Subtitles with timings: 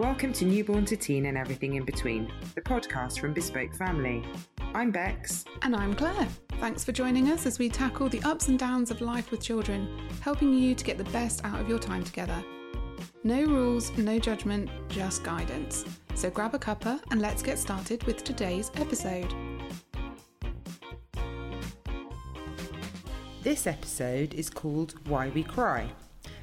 [0.00, 4.24] Welcome to Newborn to Teen and Everything in Between, the podcast from Bespoke Family.
[4.74, 5.44] I'm Becks.
[5.60, 6.26] And I'm Claire.
[6.52, 10.08] Thanks for joining us as we tackle the ups and downs of life with children,
[10.22, 12.42] helping you to get the best out of your time together.
[13.24, 15.84] No rules, no judgment, just guidance.
[16.14, 19.34] So grab a cuppa and let's get started with today's episode.
[23.42, 25.90] This episode is called Why We Cry.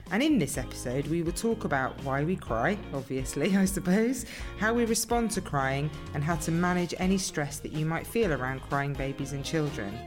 [0.09, 4.25] And in this episode, we will talk about why we cry, obviously, I suppose,
[4.57, 8.31] how we respond to crying, and how to manage any stress that you might feel
[8.31, 9.97] around crying babies and children.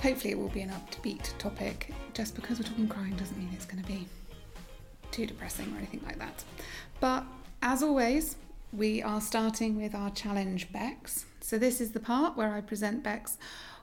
[0.00, 1.92] Hopefully, it will be an upbeat topic.
[2.14, 4.08] Just because we're talking crying doesn't mean it's going to be
[5.10, 6.42] too depressing or anything like that.
[7.00, 7.24] But
[7.60, 8.36] as always,
[8.72, 11.26] we are starting with our challenge Becks.
[11.40, 13.36] So, this is the part where I present Becks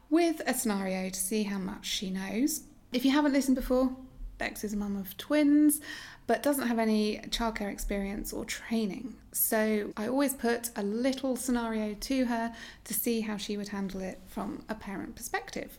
[0.09, 2.63] with a scenario to see how much she knows.
[2.91, 3.91] If you haven't listened before,
[4.37, 5.81] Becks is a mum of twins,
[6.27, 9.15] but doesn't have any childcare experience or training.
[9.31, 14.01] So I always put a little scenario to her to see how she would handle
[14.01, 15.77] it from a parent perspective.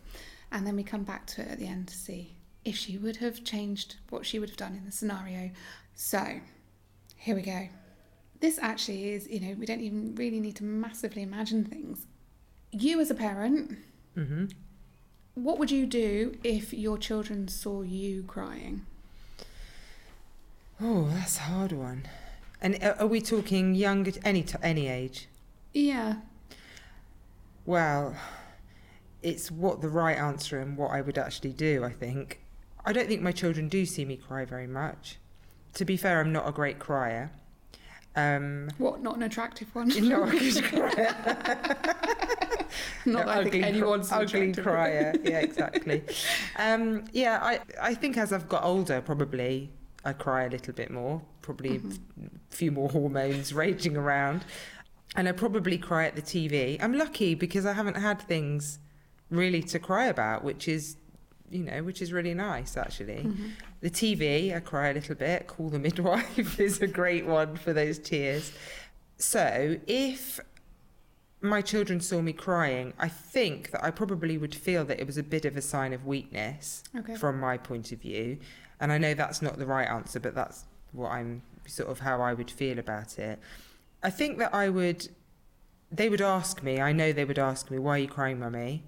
[0.51, 2.35] And then we come back to it at the end to see
[2.65, 5.51] if she would have changed what she would have done in the scenario.
[5.95, 6.41] So
[7.17, 7.69] here we go.
[8.41, 12.07] This actually is, you know, we don't even really need to massively imagine things.
[12.71, 13.79] You as a parent,
[14.19, 14.47] Mm-hmm.
[15.45, 18.85] What would you do if your children saw you crying?
[20.81, 22.07] Oh, that's a hard one.
[22.61, 25.29] And are we talking young, at any t- any age?
[25.73, 26.17] Yeah.
[27.67, 28.17] Well,
[29.23, 32.41] it's what the right answer and what I would actually do, I think.
[32.85, 35.19] I don't think my children do see me cry very much.
[35.75, 37.31] To be fair, I'm not a great crier.
[38.17, 39.89] Um, What, not an attractive one?
[40.09, 41.77] not a good crier.
[43.07, 45.15] not that I think ugly, anyone's an ugly crier.
[45.23, 46.03] Yeah, exactly.
[46.57, 49.71] um, yeah, I, I think as I've got older, probably
[50.05, 51.23] I cry a little bit more.
[51.43, 51.99] Probably Mhm.
[52.51, 54.45] a few more hormones raging around.
[55.17, 56.77] And I probably cry at the TV.
[56.83, 58.79] I'm lucky because I haven't had things
[59.31, 60.97] really to cry about, which is,
[61.51, 63.25] you know, which is really nice actually.
[63.25, 63.51] Mhm.
[63.81, 65.47] The TV, I cry a little bit.
[65.47, 68.53] Call the midwife is a great one for those tears.
[69.17, 70.39] So if
[71.41, 75.17] my children saw me crying, I think that I probably would feel that it was
[75.19, 77.15] a bit of a sign of weakness Okay.
[77.17, 78.39] from my point of view.
[78.81, 82.21] And I know that's not the right answer, but that's what I'm sort of how
[82.21, 83.39] I would feel about it.
[84.03, 85.09] I think that I would,
[85.93, 88.85] they would ask me, I know they would ask me, why are you crying, mummy?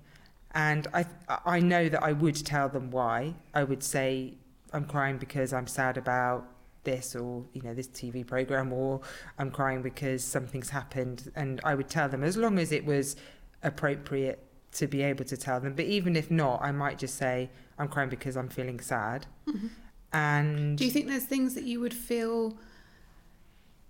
[0.52, 1.06] And I,
[1.44, 3.34] I know that I would tell them why.
[3.54, 4.34] I would say,
[4.72, 6.46] I'm crying because I'm sad about
[6.84, 9.00] this or, you know, this TV program, or
[9.38, 11.30] I'm crying because something's happened.
[11.36, 13.16] And I would tell them as long as it was
[13.62, 15.74] appropriate to be able to tell them.
[15.74, 19.26] But even if not, I might just say, I'm crying because I'm feeling sad.
[19.46, 19.70] Mhm.
[20.12, 22.58] And Do you think there's things that you would feel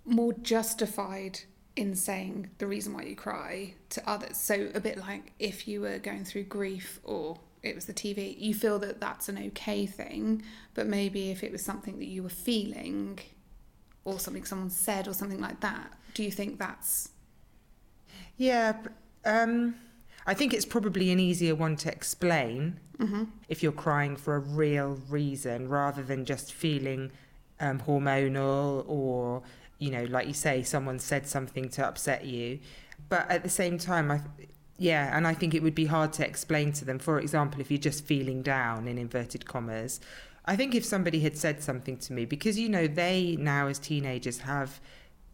[0.05, 1.41] more justified
[1.77, 4.37] in saying the reason why you cry to others?
[4.37, 8.35] So a bit like if you were going through grief or it was the TV,
[8.39, 10.43] you feel that that's an okay thing,
[10.75, 13.19] but maybe if it was something that you were feeling
[14.05, 17.11] or something someone said or something like that, do you think that's
[18.37, 18.77] yeah,
[19.25, 19.75] um,
[20.27, 23.29] I think it's probably an easier one to explain Mhm.
[23.49, 27.11] if you're crying for a real reason rather than just feeling
[27.59, 29.43] um, hormonal or
[29.79, 32.59] you know like you say someone said something to upset you
[33.11, 34.21] but at the same time i
[34.81, 37.71] yeah and i think it would be hard to explain to them for example if
[37.71, 40.01] you're just feeling down in inverted commas.
[40.47, 43.79] I think if somebody had said something to me because you know they now as
[43.79, 44.81] teenagers have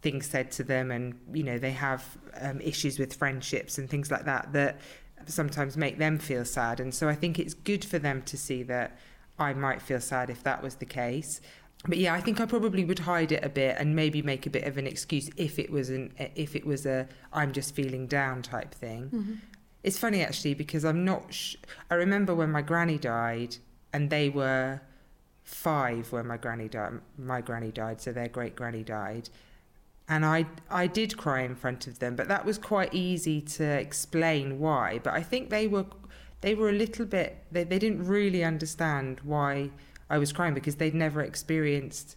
[0.02, 4.10] things said to them and you know they have um, issues with friendships and things
[4.10, 4.80] like that that
[5.26, 6.80] sometimes make them feel sad.
[6.80, 8.98] And so i think it's good for them to see that
[9.38, 11.40] i might feel sad if that was the case
[11.84, 14.50] but yeah i think i probably would hide it a bit and maybe make a
[14.50, 18.06] bit of an excuse if it was an if it was a i'm just feeling
[18.06, 19.37] down type thing Mhm.
[19.82, 21.56] it's funny actually because i'm not sh-
[21.91, 23.56] i remember when my granny died
[23.93, 24.81] and they were
[25.44, 29.28] five when my granny died my granny died so their great granny died
[30.08, 33.64] and I I did cry in front of them, but that was quite easy to
[33.64, 35.00] explain why.
[35.02, 35.87] But I think they were
[36.43, 39.70] they were a little bit they, they didn't really understand why
[40.08, 42.17] I was crying because they'd never experienced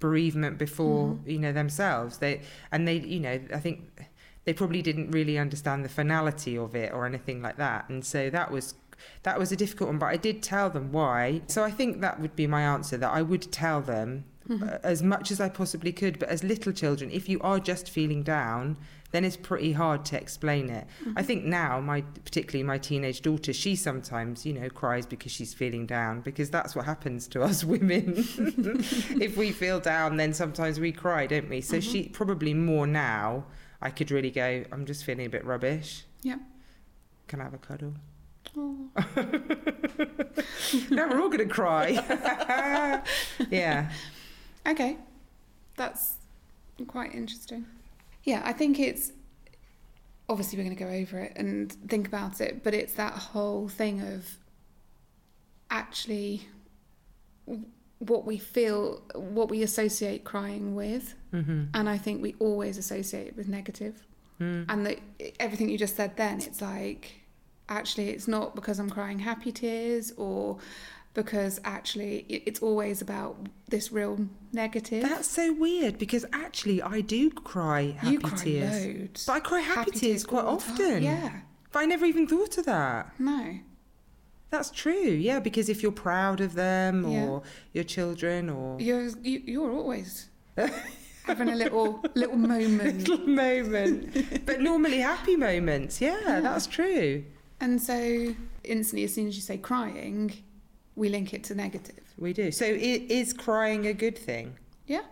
[0.00, 1.30] bereavement before, Mhm.
[1.30, 2.18] you know, themselves.
[2.18, 2.40] They
[2.72, 3.88] and they you know, I think
[4.44, 7.88] they probably didn't really understand the finality of it or anything like that.
[7.88, 8.74] And so that was
[9.24, 11.42] that was a difficult one, but I did tell them why.
[11.48, 14.62] So I think that would be my answer that I would tell them Mhm.
[14.74, 16.18] uh, as much as I possibly could.
[16.18, 18.76] But as little children, if you are just feeling down,
[19.12, 20.86] then it's pretty hard to explain it.
[21.02, 21.12] Mm-hmm.
[21.18, 25.54] I think now, my particularly my teenage daughter, she sometimes, you know, cries because she's
[25.54, 28.14] feeling down because that's what happens to us women.
[29.20, 31.60] if we feel down, then sometimes we cry, don't we?
[31.60, 31.92] So Mhm.
[31.92, 33.44] she probably more now.
[33.80, 34.64] I could really go.
[34.72, 36.04] I'm just feeling a bit rubbish.
[36.22, 36.38] Yeah.
[37.28, 37.94] Can I have a cuddle?
[38.56, 38.88] Oh.
[40.90, 41.90] now we're all gonna cry.
[43.50, 43.90] yeah.
[44.66, 44.96] Okay,
[45.76, 46.14] that's
[46.86, 47.66] quite interesting.
[48.24, 49.12] Yeah, I think it's
[50.28, 53.68] obviously we're going to go over it and think about it, but it's that whole
[53.68, 54.38] thing of
[55.70, 56.46] actually
[57.98, 61.64] what we feel, what we associate crying with, Mm-hmm.
[61.72, 64.06] and I think we always associate it with negative.
[64.38, 64.66] Mm.
[64.68, 64.98] And the,
[65.40, 67.12] everything you just said then, it's like
[67.70, 70.58] actually it's not because I'm crying happy tears or
[71.14, 73.36] because actually it's always about
[73.68, 75.02] this real negative.
[75.02, 78.86] That's so weird because actually I do cry happy you cry tears.
[78.86, 79.26] loads.
[79.26, 80.72] But I cry happy, tears quite all time.
[80.72, 81.02] often.
[81.02, 81.40] Yeah.
[81.70, 83.12] But I never even thought of that.
[83.18, 83.58] No.
[84.50, 84.92] That's true.
[84.92, 87.24] Yeah, because if you're proud of them Yeah.
[87.26, 87.42] or
[87.72, 90.28] your children or You're you, you're always
[91.24, 93.08] having a little little moment.
[93.08, 96.00] little moment, but normally happy moments.
[96.00, 96.40] Yeah, Yeah.
[96.40, 97.24] that's true.
[97.60, 98.34] And so
[98.64, 100.32] instantly as soon as you say crying,
[100.96, 102.04] we link it to negative.
[102.18, 102.50] We do.
[102.52, 104.56] So is crying a good thing?
[104.86, 105.02] Yeah.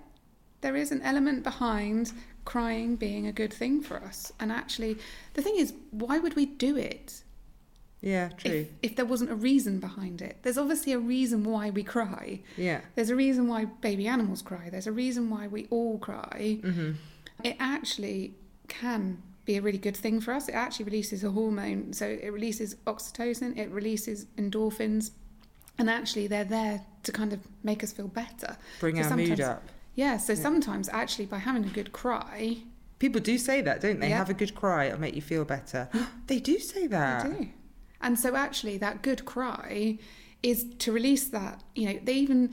[0.61, 2.13] There is an element behind
[2.45, 4.33] crying being a good thing for us.
[4.41, 4.99] And actually
[5.35, 7.23] the thing is, why would we do it
[8.03, 8.51] Yeah, true.
[8.51, 10.37] if, if there wasn't a reason behind it?
[10.43, 12.41] There's obviously a reason why we cry.
[12.57, 12.81] yeah.
[12.95, 14.69] There's a reason why baby animals cry.
[14.71, 16.59] There's a reason why we all cry.
[16.63, 16.93] hmm
[17.43, 18.35] it actually
[18.69, 20.47] can be a really good thing for us.
[20.47, 25.13] It actually releases a hormone, so it releases oxytocin, it releases endorphins,
[25.81, 28.57] and actually they're there to kind of make us feel better.
[28.79, 29.63] Bring So our mood up.
[29.95, 30.39] Yeah, so Yeah.
[30.41, 32.59] sometimes actually by having a good cry,
[32.99, 34.11] People do say that, don't they?
[34.11, 34.19] Yeah.
[34.19, 35.89] Have a good cry, it'll make you feel better.
[36.27, 37.25] they do say that.
[37.31, 37.49] they do.
[38.03, 39.99] And so actually that good cry
[40.43, 42.51] is to release that, you know, they even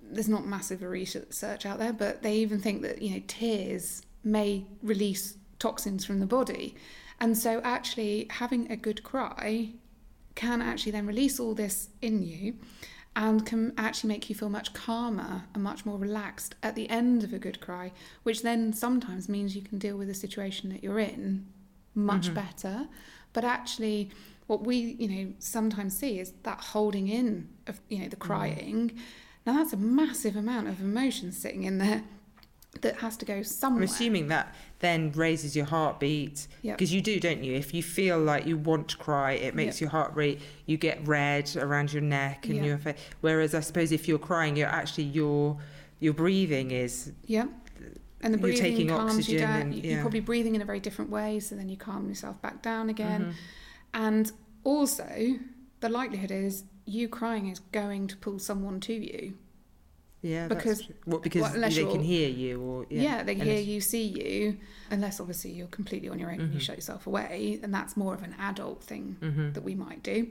[0.00, 4.64] there's not massive research out there, but they even think that, you know, tears may
[4.82, 6.76] release toxins from the body.
[7.18, 9.70] And so actually having a good cry
[10.34, 12.54] can actually then release all this in you
[13.14, 17.22] and can actually make you feel much calmer and much more relaxed at the end
[17.22, 17.92] of a good cry,
[18.22, 21.46] which then sometimes means you can deal with the situation that you're in
[21.94, 22.34] much Mhm.
[22.34, 22.88] better.
[23.34, 24.10] But actually,
[24.46, 28.92] what we you know sometimes see is that holding in of you know the crying.
[29.46, 32.04] Now that's a massive amount of emotion sitting in there
[32.80, 33.82] that has to go somewhere.
[33.82, 36.78] I'm assuming that then raises your heartbeat Yep.
[36.78, 37.54] because you do, don't you?
[37.54, 40.40] If you feel like you want to cry, it makes your heart rate.
[40.66, 42.64] You get red around your neck and Yeah.
[42.64, 42.98] your face.
[43.20, 45.58] Whereas I suppose if you're crying, you're actually your
[46.00, 47.46] your breathing is Yeah.
[48.24, 49.60] And the You're breathing taking calms you down.
[49.62, 49.92] and- yeah.
[49.92, 52.88] You're probably breathing in a very different way, so then you calm yourself back down
[52.88, 53.24] again.
[53.24, 53.34] Mhm.
[53.94, 54.32] And
[54.64, 55.38] also,
[55.80, 59.34] the likelihood is you crying is going to pull someone to you.
[60.22, 63.66] Yeah Because- what because well, they can hear you or Yeah, yeah, they hear unless-
[63.66, 64.56] you, see you,
[64.90, 66.62] unless obviously you're completely on your own and you Mhm.
[66.62, 69.54] shut yourself away, and that's more of an adult thing Mhm.
[69.54, 70.28] that we might do.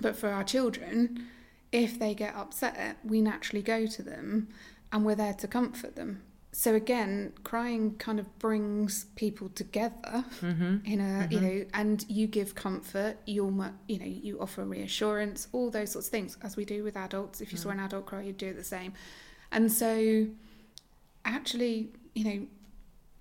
[0.00, 1.26] But for our children,
[1.72, 4.48] if they get upset, we naturally go to them
[4.92, 6.22] and we're there to comfort them.
[6.52, 10.84] So again, crying kind of brings people together Mhm.
[10.86, 11.42] in a you Mhm.
[11.42, 13.18] know, and you give comfort.
[13.26, 13.52] You'll
[13.86, 17.40] you know you offer reassurance, all those sorts of things, as we do with adults.
[17.40, 17.72] If you saw Mm.
[17.72, 18.94] an adult cry, you'd do it the same.
[19.52, 20.26] And so,
[21.24, 22.46] actually, you know,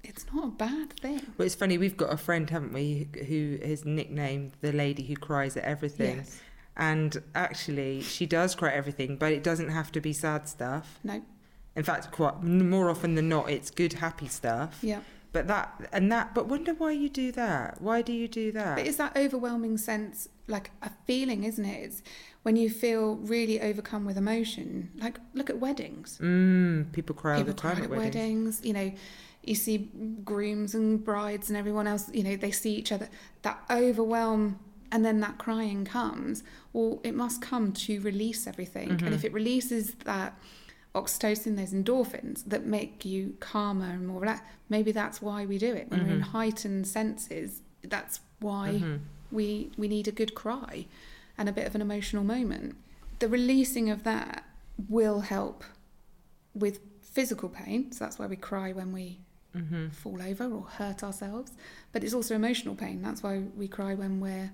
[0.04, 1.22] it's not a bad thing.
[1.38, 1.78] Well, it's funny.
[1.78, 6.18] We've got a friend, haven't we, who is nicknamed the lady who cries at everything.
[6.18, 6.42] Yes.
[6.78, 11.00] And actually, she does cry at everything, but it doesn't have to be sad stuff.
[11.04, 11.22] No.
[11.78, 14.80] In fact, quite more often than not, it's good, happy stuff.
[14.82, 15.02] Yeah.
[15.32, 16.34] But that and that.
[16.34, 17.80] But wonder why you do that.
[17.80, 18.78] Why do you do that?
[18.78, 21.84] But it's that overwhelming sense, like a feeling, isn't it?
[21.84, 22.02] It's
[22.42, 24.90] when you feel really overcome with emotion.
[25.00, 26.18] Like, look at weddings.
[26.20, 28.16] Mm, people cry People all the time cry at weddings.
[28.16, 28.62] weddings.
[28.66, 28.92] You know,
[29.44, 29.78] you see
[30.24, 32.10] grooms and brides and everyone else.
[32.12, 33.08] You know, they see each other.
[33.44, 34.58] That overwhelm,
[34.92, 36.44] and then that crying comes.
[36.74, 38.90] Well, it must come to release everything.
[38.92, 39.12] And Mhm.
[39.14, 40.40] if it releases that
[40.96, 45.74] oxytocin, those endorphins that make you calmer and more relaxed, maybe that's why we do
[45.74, 45.90] it.
[45.90, 46.32] When we're in Mhm.
[46.32, 49.00] heightened senses, that's why Mhm.
[49.32, 50.86] we we need a good cry
[51.38, 52.76] and a bit of an emotional moment.
[53.20, 54.44] The releasing of that
[54.90, 55.64] will help
[56.54, 59.20] with physical pain, so that's why we cry when we
[59.56, 59.92] Mhm.
[59.92, 61.52] fall over or hurt ourselves.
[61.92, 63.02] But it's also emotional pain.
[63.02, 64.52] That's why we cry when we're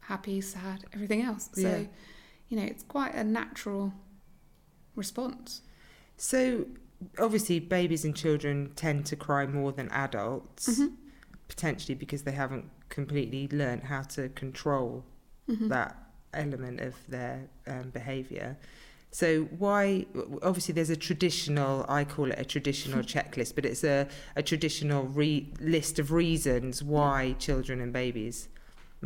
[0.00, 1.48] happy, sad, everything else.
[1.52, 1.86] So, Yeah.
[2.48, 3.92] you know, it's quite a natural
[4.96, 5.62] response.
[6.16, 6.66] So,
[7.18, 10.68] obviously, babies and children tend to cry more than adults.
[10.68, 10.92] Mhm.
[11.48, 15.04] potentially because they haven't completely learnt how to control
[15.48, 15.68] Mhm.
[15.68, 15.96] that
[16.34, 18.56] element of their um, behaviour.
[19.12, 20.06] So why?
[20.42, 21.86] Obviously, there's a traditional.
[21.88, 26.82] I call it a traditional checklist, but it's a a traditional re- list of reasons
[26.82, 28.48] why children and babies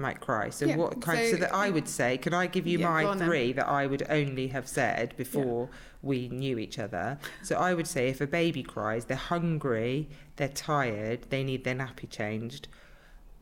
[0.00, 0.50] might cry.
[0.50, 1.18] So Yeah, what kind?
[1.26, 3.28] So, so- that I would say, can I give you Yeah, my on then.
[3.28, 5.68] three that I would only have said before
[6.02, 7.18] we knew each other?
[7.42, 11.74] So I would say if a baby cries, they're hungry, they're tired, they need their
[11.76, 12.68] nappy changed,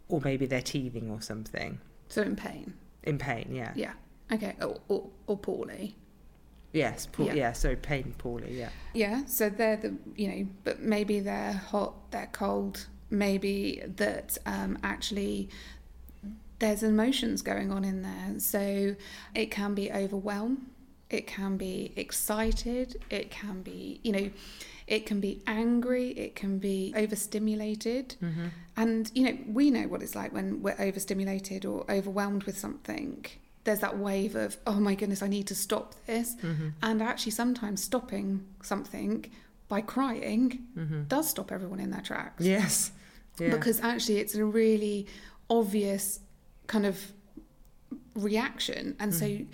[0.08, 1.80] or maybe they're teething or something.
[2.08, 2.74] So in pain.
[3.04, 3.72] In pain, yeah.
[3.74, 3.92] Yeah.
[4.32, 4.54] Okay.
[4.60, 5.96] Or, or, or poorly.
[6.72, 7.32] Yes, poor, Yeah.
[7.34, 7.52] yeah.
[7.52, 8.68] so pain poorly, yeah.
[8.92, 9.24] Yeah.
[9.24, 15.48] So they're the, you know, but maybe they're hot, they're cold, maybe that um, actually
[16.58, 18.38] there's emotions going on in there.
[18.38, 18.96] So
[19.34, 20.66] it can be overwhelmed,
[21.10, 24.30] it can be excited, it can be, you know,
[24.86, 28.16] it can be angry, it can be overstimulated.
[28.22, 28.46] Mm-hmm.
[28.76, 33.26] And, you know, we know what it's like when we're overstimulated or overwhelmed with something.
[33.64, 36.36] There's that wave of, oh my goodness, I need to stop this.
[36.36, 36.68] Mm-hmm.
[36.82, 39.30] And actually, sometimes stopping something
[39.68, 41.02] by crying Mm-hmm.
[41.04, 42.44] does stop everyone in their tracks.
[42.44, 42.92] Yes.
[43.38, 43.50] Yeah.
[43.50, 45.06] Because actually, it's a really
[45.50, 46.20] obvious
[46.68, 47.12] kind of
[48.14, 48.94] reaction.
[48.98, 49.46] And so, Mhm.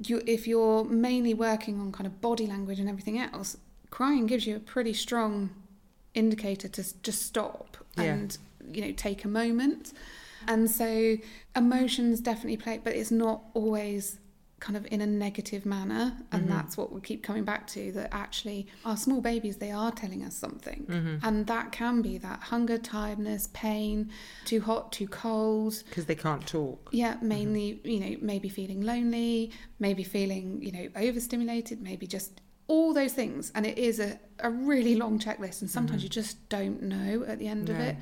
[0.00, 3.56] you, if you're mainly working on kind of body language and everything else,
[3.90, 5.50] crying gives you a pretty strong
[6.14, 8.04] indicator to just stop Yeah.
[8.04, 8.38] and
[8.72, 9.92] you know take a moment.
[10.46, 11.16] And so
[11.56, 14.18] emotions definitely play, but it's not always
[14.64, 16.16] kind of in a negative manner.
[16.32, 16.48] And Mhm.
[16.48, 20.22] that's what we keep coming back to that actually our small babies, they are telling
[20.24, 20.86] us something.
[20.88, 21.20] Mhm.
[21.22, 24.10] And that can be that hunger, tiredness, pain,
[24.46, 25.82] too hot, too cold.
[25.90, 26.88] Because they can't talk.
[26.92, 32.94] Yeah, mainly, you know, maybe feeling lonely, maybe feeling, you know, overstimulated, maybe just all
[32.94, 33.52] those things.
[33.54, 35.60] And it is a, a really long checklist.
[35.60, 36.04] And sometimes Mhm.
[36.04, 37.96] you just don't know at the end of it.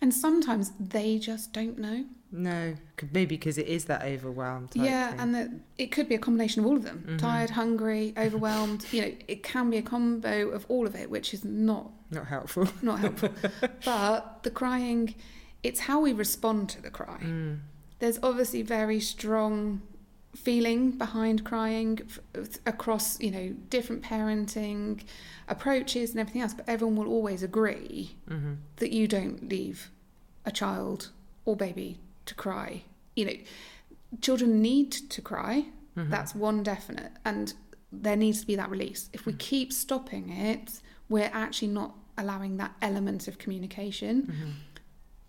[0.00, 2.06] And sometimes they just don't know.
[2.30, 4.70] No, Could- maybe because it is that overwhelmed.
[4.74, 5.20] Yeah, thing.
[5.20, 7.18] and that it could be a combination of all of them Mhm.
[7.18, 8.84] tired, hungry, overwhelmed.
[8.92, 12.26] you know, it can be a combo of all of it, which is not not
[12.26, 12.66] helpful.
[12.82, 13.30] not helpful.
[13.84, 15.14] but the crying,
[15.62, 17.18] it's how we respond to the cry.
[17.22, 17.58] Mm.
[17.98, 19.82] There's obviously very strong
[20.36, 21.98] feeling behind crying
[22.34, 25.02] f- across, you know, different parenting
[25.48, 29.90] approaches and everything else, but everyone will always agree hmm that you don't leave
[30.44, 31.10] a child
[31.44, 32.82] or baby to cry.
[33.16, 33.36] You know,
[34.20, 35.64] children need to cry.
[35.94, 37.12] hmm That's one definite.
[37.24, 37.52] And
[37.92, 39.10] there needs to be that release.
[39.12, 39.38] If we Mm.
[39.38, 44.14] keep stopping it, we're actually not allowing that element of communication.
[44.22, 44.50] hmm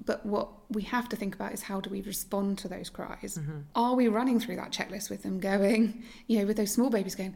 [0.06, 3.36] But what we have to think about is how do we respond to those cries?
[3.38, 6.89] hmm Are we running through that checklist with them, going, you know, with those small
[6.89, 7.36] babies going,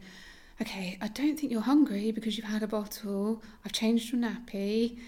[0.62, 4.98] okay, I don't think you're hungry because you've had a bottle, I've changed your nappy,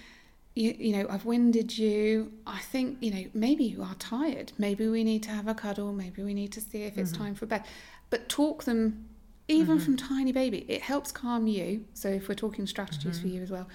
[0.57, 2.33] you, you know, I've winded you.
[2.47, 4.53] I think, you know, maybe you are tired.
[4.59, 5.93] Maybe we need to have a cuddle.
[5.93, 7.17] Maybe we need to see if it's Mhm.
[7.19, 7.65] time for bed.
[8.11, 9.07] But talk them,
[9.49, 9.83] even Mhm.
[9.83, 10.65] from tiny baby.
[10.67, 11.85] It helps calm you.
[11.95, 13.33] So if we're talking strategies for Mhm.
[13.35, 13.69] you as well,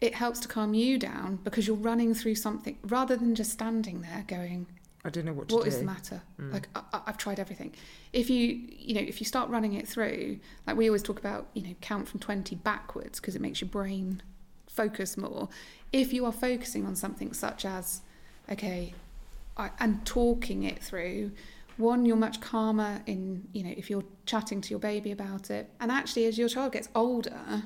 [0.00, 4.02] it helps to calm you down because you're running through something rather than just standing
[4.02, 4.66] there going,
[5.04, 5.68] I don't know what to what do.
[5.70, 6.22] is the matter?
[6.40, 6.52] Mm.
[6.52, 7.72] Like I, I've tried everything.
[8.12, 8.40] If you
[8.76, 11.74] you know if you start running it through, like we always talk about, you know,
[11.80, 14.20] count from twenty backwards because it makes your brain
[14.76, 15.48] focus more.
[15.92, 18.02] If you are focusing on something such as,
[18.50, 18.94] okay,
[19.56, 21.32] I, and talking it through,
[21.78, 25.70] one you're much calmer in you know if you're chatting to your baby about it,
[25.80, 27.64] and actually as your child gets older.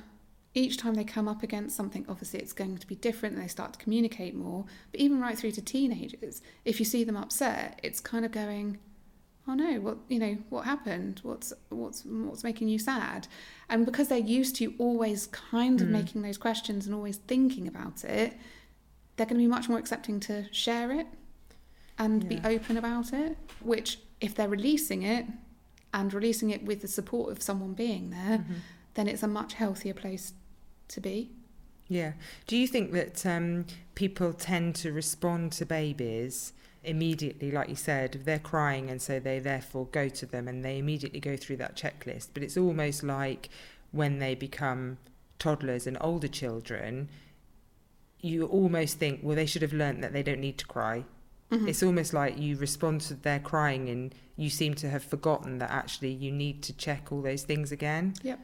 [0.52, 3.46] Each time they come up against something, obviously it's going to be different and they
[3.46, 4.64] start to communicate more.
[4.90, 8.78] But even right through to teenagers, if you see them upset, it's kind of going,
[9.48, 11.20] oh no, what you know, what happened?
[11.22, 13.26] What's what's what's making you sad?
[13.68, 15.92] And because they're used to always kind of Mm.
[15.92, 18.36] making those questions and always thinking about it,
[19.16, 21.06] they're going to be much more accepting to share it
[21.98, 23.36] and be open about it.
[23.60, 25.26] Which, if they're releasing it
[25.92, 28.54] and releasing it with the support of someone being there, Mhm.
[28.94, 30.32] then it's a much healthier place
[30.88, 31.30] to be.
[31.90, 32.12] Yeah.
[32.46, 33.66] Do you think that um,
[33.96, 36.52] people tend to respond to babies
[36.84, 40.64] immediately, like you said, if they're crying, and so they therefore go to them and
[40.64, 42.28] they immediately go through that checklist?
[42.32, 43.50] But it's almost like
[43.90, 44.98] when they become
[45.40, 47.08] toddlers and older children,
[48.20, 51.04] you almost think, well, they should have learnt that they don't need to cry.
[51.50, 51.66] Mhm.
[51.68, 55.70] It's almost like you respond to their crying and you seem to have forgotten that
[55.70, 58.14] actually you need to check all those things again.
[58.22, 58.38] Yep.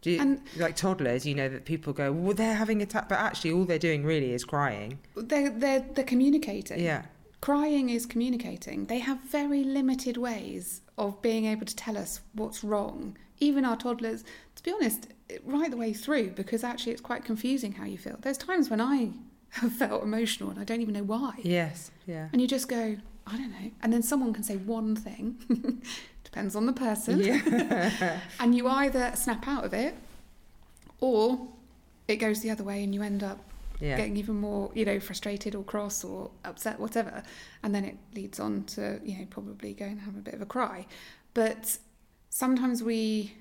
[0.00, 3.08] Do you, And- like toddlers, you know, that people go, well, they're having a tap,
[3.08, 4.98] but actually all they're doing really is crying.
[5.16, 6.80] They're, they're, they're communicating.
[6.80, 7.02] Yeah.
[7.40, 8.86] Crying is communicating.
[8.86, 13.16] They have very limited ways of being able to tell us what's wrong.
[13.40, 14.24] Even our toddlers,
[14.56, 15.08] to be honest,
[15.44, 18.16] right the way through, because actually it's quite confusing how you feel.
[18.20, 19.10] There's times when I
[19.50, 21.34] have felt emotional and I don't even know why.
[21.42, 21.90] Yes.
[22.06, 22.28] Yeah.
[22.32, 23.70] And you just go, I don't know.
[23.82, 25.36] And then someone can say one thing,
[26.30, 27.20] depends on the person.
[27.20, 28.20] Yeah.
[28.40, 29.94] And you either snap out of it
[31.00, 31.48] or
[32.06, 33.38] it goes the other way and you end up
[33.80, 33.96] yeah.
[33.96, 37.22] getting even more, you know, frustrated or cross or upset, whatever.
[37.62, 40.42] And then it leads on to, you know, probably go and have a bit of
[40.42, 40.86] a cry.
[41.34, 41.78] But
[42.30, 43.34] sometimes we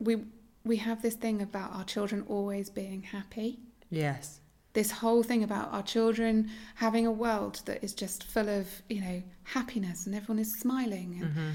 [0.00, 0.24] we
[0.64, 3.58] we have this thing about our children always being happy.
[3.90, 4.40] Yes.
[4.78, 9.00] This whole thing about our children having a world that is just full of, you
[9.00, 11.50] know, happiness and everyone is smiling and hmm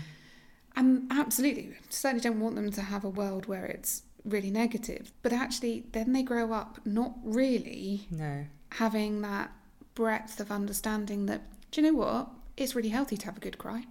[0.75, 5.13] and absolutely, certainly don't want them to have a world where it's really negative.
[5.21, 8.45] But actually, then they grow up not really No.
[8.71, 9.51] having that
[9.95, 12.27] breadth of understanding that, do you know what?
[12.57, 13.85] It's really healthy to have a good cry.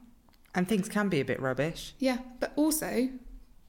[0.54, 1.94] And things can be a bit rubbish.
[2.00, 3.08] Yeah, but also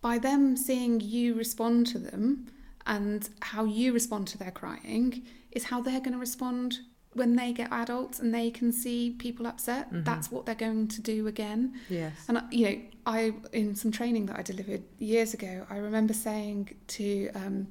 [0.01, 2.47] by them seeing you respond to them
[2.85, 6.79] and how you respond to their crying is how they're going to respond
[7.13, 9.91] when they get adults and they can see people upset.
[9.93, 10.03] Mhm.
[10.03, 11.73] That's what they're going to do again.
[11.89, 12.13] Yes.
[12.27, 16.75] And you know, I in some training that I delivered years ago, I remember saying
[16.97, 17.67] to um,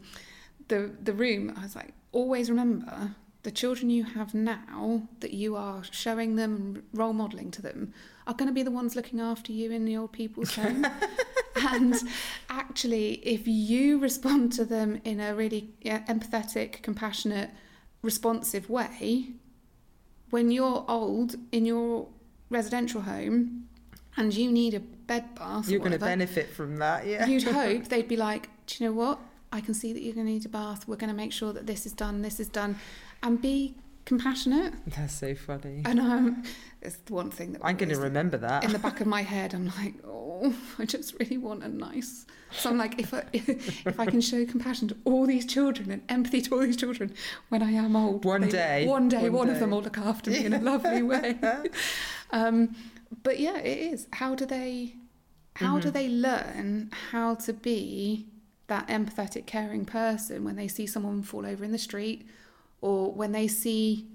[0.69, 5.57] the the room, I was like, always remember the children you have now that you
[5.57, 7.93] are showing them and role modelling to them
[8.29, 10.87] are going to be the ones looking after you in the old people's home.
[11.57, 11.95] and
[12.49, 17.51] actually, if you respond to them in a really yeah, empathetic, compassionate,
[18.03, 19.29] responsive way,
[20.31, 22.09] when you're old in your
[22.51, 23.69] residential home
[24.17, 27.07] and you need a bed bath, You're going to benefit from that.
[27.07, 27.27] Yeah.
[27.27, 29.19] you'd hope they'd be like, do you know what?
[29.53, 30.89] I can see that you're going to need a bath.
[30.89, 32.77] We're going to make sure that this is done, this is done,
[33.23, 34.75] and be compassionate.
[34.87, 35.83] That's so funny.
[35.85, 36.43] And um,
[36.81, 38.65] it's the one thing that I'm going to remember that.
[38.65, 42.27] in the back of my head, I'm like, oh, I just really want a nice.
[42.53, 46.03] So I'm like, if I if I can show compassion to all these children and
[46.09, 47.15] empathy to all these children
[47.49, 49.99] when I am old, One they- day, one day, one one, of them will look
[49.99, 51.39] after me in a lovely way.
[52.31, 52.75] Um,
[53.23, 54.07] but yeah, it is.
[54.13, 54.95] How do they?
[55.57, 55.93] How do Mhm.
[55.93, 58.27] they learn how to be
[58.69, 62.27] that empathetic, caring person when they see someone fall over in the street,
[62.83, 64.07] or when they see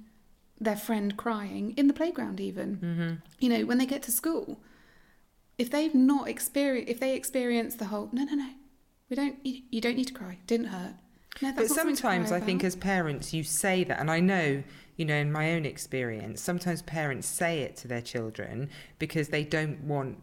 [0.59, 2.75] their friend crying in the playground, even?
[2.75, 4.59] hmm you know, when they get to school,
[5.57, 8.49] if they've not experienced, if they experience the whole, no, no, no,
[9.09, 10.93] we don't, you, you don't need to cry, didn't hurt.
[11.41, 14.63] No, But sometimes I think as parents, you say that, and I know,
[14.95, 19.43] you know, in my own experience, sometimes parents say it to their children because they
[19.43, 20.17] don't want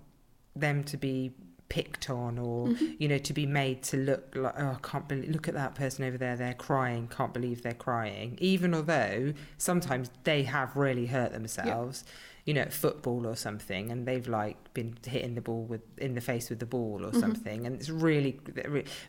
[0.57, 1.33] them to be
[1.75, 2.95] picked on or Mhm.
[3.01, 5.75] you know to be made to look like oh I can't believe look at that
[5.75, 11.07] person over there they're crying can't believe they're crying even although sometimes they have really
[11.07, 12.05] hurt themselves
[12.45, 16.15] you know at football or something and they've like been hitting the ball with in
[16.15, 17.21] the face with the ball or Mhm.
[17.25, 18.39] something and it's really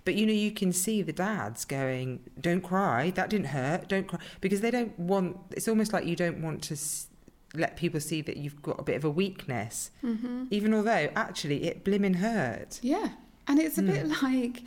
[0.06, 2.08] but you know you can see the dads going
[2.47, 6.15] don't cry that didn't hurt don't cry because they don't want it's almost like you
[6.15, 6.75] don't want to
[7.60, 10.48] let people see that you've got a bit of a weakness Mhm.
[10.52, 13.10] even although actually it blimmin' hurt Yeah,
[13.48, 13.88] and it's a Mm.
[13.88, 14.63] bit like,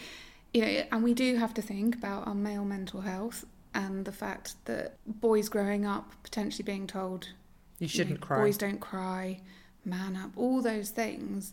[0.55, 4.13] you know, and we do have to think about our male mental health and the
[4.13, 7.33] fact that boys growing up potentially being told you
[7.81, 9.41] you know, shouldn't cry Boys don't cry,
[9.85, 11.53] man up, all those things.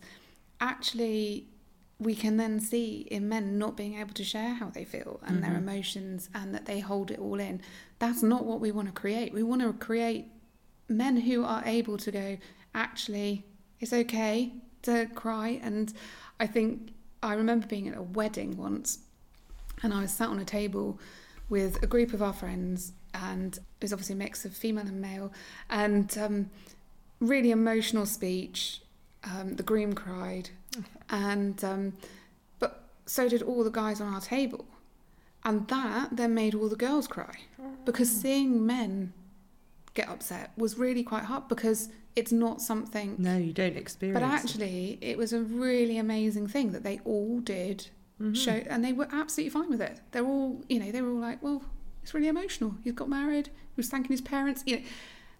[0.60, 1.48] Actually,
[2.00, 5.44] we can then see in men not being able to share how they feel and
[5.44, 5.58] their Mhm.
[5.60, 7.62] emotions and that they hold it all in.
[8.00, 9.34] That's not what we want to create.
[9.34, 10.26] We want to create
[10.88, 12.38] men who are able to go,
[12.74, 13.46] actually,
[13.80, 15.60] it's okay to cry.
[15.62, 15.94] And
[16.40, 16.94] I think
[17.24, 19.00] I remember being at a wedding once
[19.84, 21.00] and I was sat on a table
[21.50, 25.02] with a group of our friends and it was obviously a mix of female and
[25.02, 25.32] male
[25.70, 26.50] and um,
[27.20, 28.82] really emotional speech.
[29.24, 30.52] Um, the groom cried
[31.10, 31.94] and um,
[32.60, 34.66] but so did all the guys on our table.
[35.44, 37.36] And that then made all the girls cry.
[37.86, 39.14] Because seeing men
[39.96, 44.26] get upset was really quite hard because it's not something no you don't experience but
[44.38, 47.88] actually it was a really amazing thing that they all did
[48.22, 48.34] Mhm.
[48.36, 50.00] show and they were absolutely fine with it.
[50.12, 51.64] They're all you know they were all like well
[52.02, 52.76] it's really emotional.
[52.84, 53.48] He's got married.
[53.48, 54.84] He was thanking his parents you know.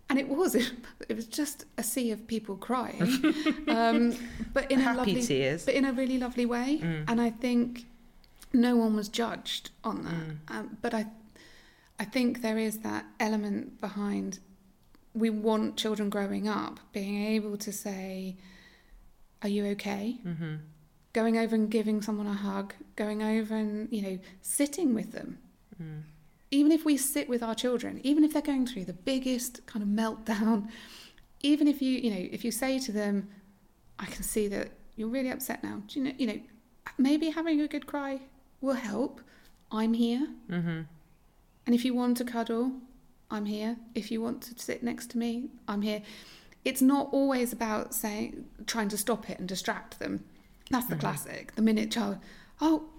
[0.10, 0.56] And it was
[1.10, 3.08] it was just a sea of people crying.
[3.68, 4.14] Um,
[4.54, 5.64] but in a happy lovely tears.
[5.66, 6.80] but in a really lovely way.
[6.84, 7.06] Mm.
[7.10, 7.86] and i think
[8.54, 10.14] no one was judged on that.
[10.14, 10.38] Mm.
[10.56, 11.06] um, but i
[12.00, 14.40] i think there is that element behind
[15.14, 18.36] we want children growing up being able to say
[19.42, 20.56] are you okay hmm
[21.16, 25.40] going over and giving someone a hug, going over and, you know, sitting with them.
[25.82, 26.02] Mm.
[26.52, 29.82] Even if we sit with our children, even if they're going through the biggest kind
[29.82, 30.68] of meltdown,
[31.42, 33.30] even if you, you know, if you say to them,
[33.98, 35.82] I can see that you're really upset now.
[35.88, 36.40] Do you know, you know,
[36.98, 38.20] maybe having a good cry
[38.60, 39.22] will help.
[39.72, 40.28] I'm here.
[40.50, 40.82] hmm
[41.66, 42.72] And if you want to cuddle,
[43.32, 43.78] I'm here.
[43.96, 46.02] If you want to sit next to me, I'm here.
[46.64, 50.24] It's not always about saying trying to stop it and distract them.
[50.70, 51.00] That's the Mhm.
[51.00, 51.56] classic.
[51.56, 52.18] The minute child,
[52.62, 52.90] oh,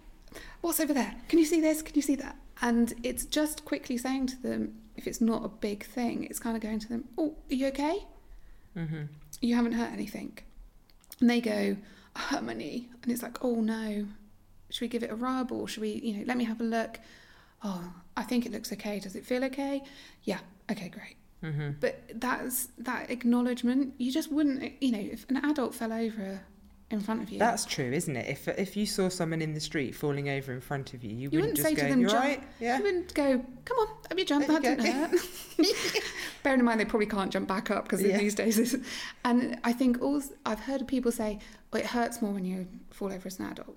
[0.61, 1.17] what's over there?
[1.29, 1.83] Can you see this?
[1.83, 2.37] Can you see that?
[2.63, 6.57] And it's just quickly saying to them, if it's not a big thing, it's kind
[6.57, 8.07] of going to them, oh, are you okay?
[8.77, 9.03] Mm-hmm.
[9.41, 10.39] You haven't hurt anything.
[11.21, 11.77] And they go,
[12.15, 12.89] I hurt my knee.
[13.03, 14.07] And it's like, oh no,
[14.71, 16.65] should we give it a rub or should we, you know, let me have a
[16.65, 16.99] look?
[17.63, 18.99] Oh, I think it looks okay.
[18.99, 19.83] Does it feel okay?
[20.25, 20.39] Yeah,
[20.71, 21.17] okay, great.
[21.45, 21.73] Mm-hmm.
[21.81, 23.95] But that's that acknowledgement.
[23.99, 26.41] You just wouldn't, you know, if an adult fell over
[26.91, 28.29] in front of you, That's true, isn't it?
[28.29, 31.17] If if you saw someone in the street falling over in front of you, you,
[31.17, 32.43] You wouldn't, wouldn't just say go, to them, "You "Jump." right?
[32.61, 32.79] Yeah.
[32.79, 34.49] you wouldn't go, come on, have you jumped?
[34.49, 36.03] There That you didn't hurt.
[36.43, 38.19] Bearing in mind they probably can't jump back up because Yeah.
[38.19, 38.59] these days.
[38.59, 38.77] It's,
[39.25, 41.39] and I think also I've heard people say,
[41.73, 43.77] oh, it hurts more when you fall over as an adult.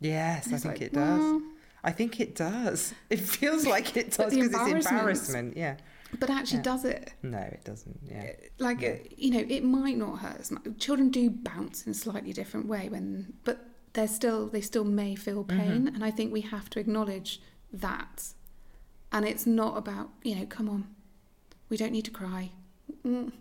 [0.00, 1.18] Yes, I think like, it does.
[1.18, 1.42] well,
[1.84, 2.94] I think it does.
[3.10, 5.56] It feels like it does because it's embarrassment-.
[5.56, 5.76] Yeah.
[6.18, 6.62] but actually, Yeah.
[6.72, 7.12] does it?
[7.22, 7.98] No, it doesn't.
[8.10, 8.32] Yeah.
[8.58, 8.90] Like Yeah.
[8.90, 10.64] uh, you know, it might not hurt as much.
[10.78, 13.56] Children do bounce in a slightly different way when, but
[13.94, 15.58] they're still they still may feel Mm-hmm.
[15.60, 17.40] pain, and I think we have to acknowledge
[17.72, 18.16] that.
[19.12, 20.82] And it's not about you know, come on,
[21.68, 22.50] we don't need to cry.
[23.04, 23.32] Mm.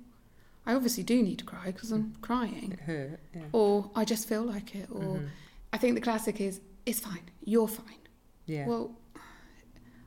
[0.66, 3.20] I obviously do need to cry because I'm crying, It hurt.
[3.36, 3.42] Yeah.
[3.52, 5.28] or I just feel like it, or Mhm.
[5.74, 8.03] I think the classic is it's fine, you're fine.
[8.46, 8.68] Yeah.
[8.68, 8.96] Well,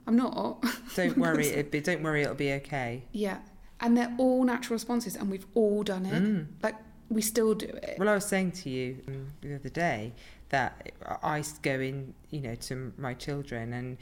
[0.07, 0.65] I'm not.
[0.95, 1.47] don't worry.
[1.47, 2.23] It be, don't worry.
[2.23, 3.05] It'll be okay.
[3.13, 3.39] Yeah.
[3.81, 6.23] And they're all natural responses, and we've all done it.
[6.23, 6.47] Mm.
[6.63, 6.77] Like,
[7.09, 7.97] we still do it.
[7.99, 10.15] Well, I was saying to you um, the other day
[10.49, 13.99] that I go in, you know, to my children, and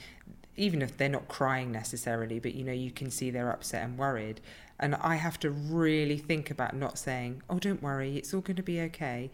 [0.56, 3.98] even if they're not crying necessarily, but you know, you can see they're upset and
[3.98, 4.40] worried,
[4.78, 8.56] and I have to really think about not saying, "Oh, don't worry, it's all going
[8.56, 9.30] to be okay,"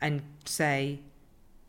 [0.00, 1.00] and say,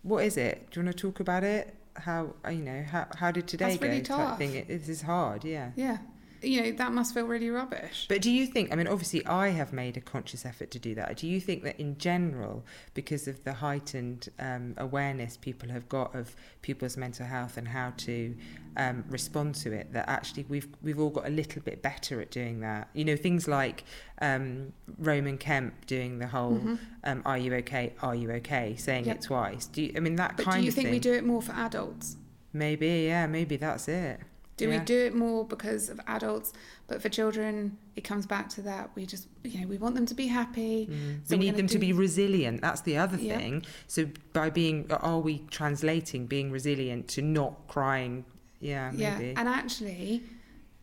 [0.03, 0.67] "What is it?
[0.71, 1.75] Do you want to talk about it?
[1.95, 4.37] How you know how how did today That's go?" really type tough.
[4.37, 4.55] thing.
[4.55, 5.71] It, this is hard, yeah.
[5.75, 5.97] Yeah.
[6.41, 8.05] You know, that must feel really rubbish.
[8.09, 10.95] But do you think, I mean, obviously, I have made a conscious effort to do
[10.95, 11.17] that.
[11.17, 16.15] Do you think that in general, because of the heightened um, awareness people have got
[16.15, 18.35] of people's mental health and how to
[18.77, 22.31] um, respond to it, that actually we've we've all got a little bit better at
[22.31, 22.89] doing that?
[22.93, 23.83] You know, things like
[24.21, 26.79] um, Roman Kemp doing the whole Mhm.
[27.03, 27.93] um, "Are you okay?
[28.01, 29.15] Are you okay?" saying Yep.
[29.17, 29.67] it twice.
[29.67, 30.93] Do you, I mean that But kind do you think thing?
[30.93, 32.17] we do it more for adults?
[32.53, 34.19] Maybe, yeah, maybe that's it.
[34.61, 34.79] Do Yeah.
[34.79, 36.53] we do it more because of adults?
[36.87, 38.91] But for children, it comes back to that.
[38.95, 40.87] We just, you know, we want them to be happy.
[40.91, 41.27] Mm.
[41.27, 42.61] So we need them to be resilient.
[42.61, 43.37] That's the other Yeah.
[43.37, 43.63] thing.
[43.87, 48.25] So by being, are we translating being resilient to not crying?
[48.59, 49.17] Yeah, yeah.
[49.17, 49.33] maybe.
[49.35, 50.23] And actually,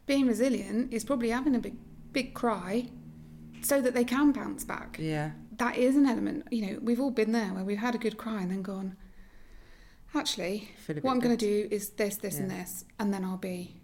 [0.07, 1.77] being resilient is probably having a big,
[2.13, 2.89] big cry
[3.61, 4.97] so that they can bounce back.
[5.01, 6.47] yeah, that is an element.
[6.51, 8.97] You know, we've all been there where we've had a good cry and then gone,
[10.15, 10.71] actually,
[11.03, 13.81] what I'm going to do is this, this, and this, and then I'll be,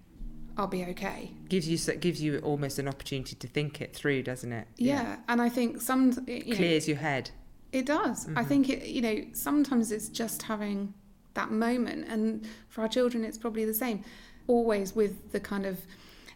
[0.56, 1.30] I'll be okay.
[1.48, 4.66] gives you gives you almost an opportunity to think it through, doesn't it?
[4.76, 7.30] Yeah, and I think some, you know, clears your head.
[7.72, 8.26] it does.
[8.37, 8.46] I Mhm.
[8.46, 10.94] think it, you know, sometimes it's just having
[11.34, 14.04] that moment, and for our children, it's probably the same.
[14.46, 15.80] Always with the kind of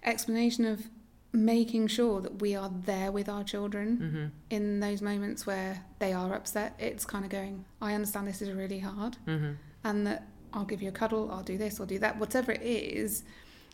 [0.03, 0.89] explanation of
[1.33, 6.13] making sure that we are there with our children hmm in those moments where they
[6.13, 6.75] are upset.
[6.79, 9.17] It's kind of going, I understand this is really hard.
[9.27, 9.53] hmm
[9.89, 12.63] and that I'll give you a cuddle, I'll do this, I'll do that, whatever it
[12.63, 13.25] is.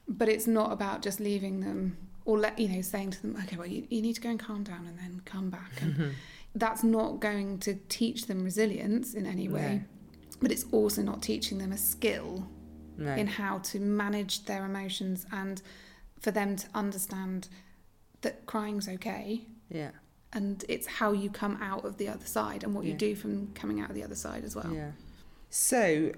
[0.09, 3.57] But it's not about just leaving them or let you know saying to them, okay,
[3.57, 5.73] well you, you need to go and calm down and then come back.
[5.83, 6.09] And hmm
[6.57, 9.83] that's not going to teach them resilience in any way.
[10.41, 12.47] But it's also not teaching them a skill
[12.97, 13.13] No.
[13.13, 15.61] in how to manage their emotions and
[16.21, 17.49] for them to understand
[18.21, 19.91] that crying's okay yeah.
[20.33, 23.49] and it's how you come out of the other side and what you do from
[23.55, 24.73] coming out of the other side as well.
[24.73, 24.93] Yeah.
[25.59, 26.11] So,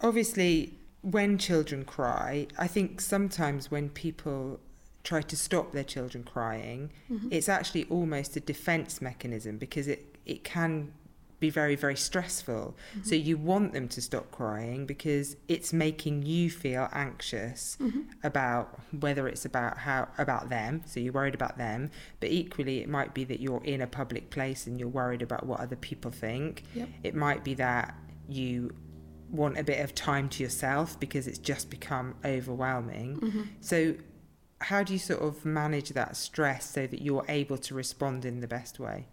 [0.00, 4.60] obviously, when children cry, I think sometimes when people
[5.04, 7.28] try to stop their children crying, Mhm.
[7.30, 10.92] it's actually almost a defense mechanism because it, it can
[11.38, 12.74] be very, very stressful.
[12.94, 13.02] Mm-hmm.
[13.08, 18.04] So, you want them to stop crying because it's making you feel anxious Mhm.
[18.22, 22.88] about whether it's about how about them so you're worried about them but equally it
[22.88, 26.10] might be that you're in a public place and you're worried about what other people
[26.12, 26.88] think Yep.
[27.02, 27.94] it might be that
[28.28, 28.70] you
[29.30, 33.48] want a bit of time to yourself because it's just become overwhelming Mhm.
[33.60, 33.94] so
[34.60, 38.40] how do you sort of manage that stress so that you're able to respond in
[38.40, 39.06] the best way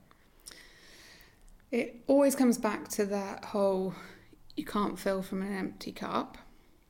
[1.71, 3.93] It always comes back to that whole
[4.55, 6.37] you can't fill from an empty cup.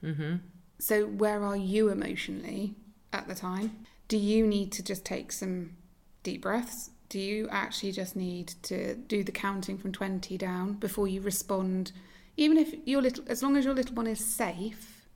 [0.03, 0.37] mm-hmm
[0.79, 2.75] So, where are you emotionally
[3.11, 3.85] at the time?
[4.07, 5.75] Do you need to just take some
[6.23, 6.91] deep breaths?
[7.09, 11.91] Do you actually just need to do the counting from 20 down before you respond?
[12.37, 15.07] Even if your little, as long as your little one is safe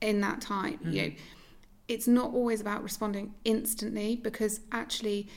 [0.00, 1.08] in that time, you mm.
[1.08, 1.14] know,
[1.88, 5.28] it's not always about responding instantly because actually,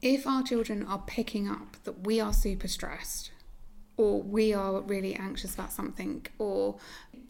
[0.00, 3.30] if our children are picking up that we are super stressed
[3.96, 6.76] or we are really anxious about something or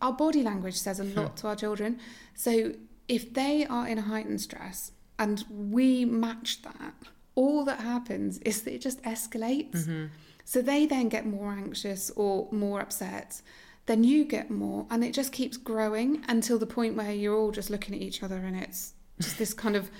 [0.00, 1.34] our body language says a lot hmm.
[1.34, 1.98] to our children.
[2.34, 2.74] So
[3.08, 6.94] if they are in a heightened stress and we match that,
[7.34, 9.72] all that happens is that it just escalates.
[9.72, 10.06] Mm-hmm.
[10.44, 13.40] So they then get more anxious or more upset.
[13.86, 17.50] Then you get more, and it just keeps growing until the point where you're all
[17.50, 19.90] just looking at each other, and it's just this kind of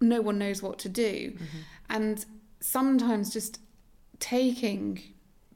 [0.00, 1.32] no one knows what to do.
[1.32, 1.58] Mm-hmm.
[1.90, 2.24] And
[2.60, 3.60] sometimes just
[4.20, 5.00] taking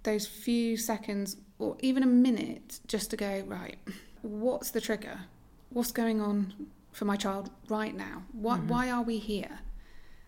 [0.02, 3.76] those few seconds or even a minute just to go, right,
[4.22, 5.18] what's the trigger?
[5.70, 6.54] What's going on
[6.92, 8.22] for my child right now?
[8.32, 8.68] What, Mhm.
[8.68, 9.58] Why are we here?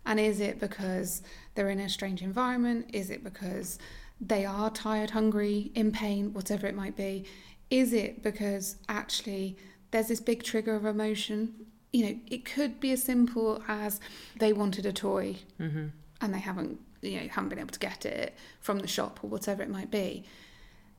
[0.07, 1.23] And is it because
[1.55, 2.91] they're in a strange environment?
[2.93, 3.79] Is it because
[4.21, 7.25] they are tired, hungry, in pain, whatever it might be?
[7.71, 9.57] Is it because actually
[9.91, 11.55] there's this big trigger of emotion?
[11.93, 14.01] You know, it could be as simple as
[14.37, 15.87] they wanted a toy Mm-hmm.
[16.21, 19.31] and they haven't you know haven't been able to get it from the shop or
[19.31, 20.23] whatever it might be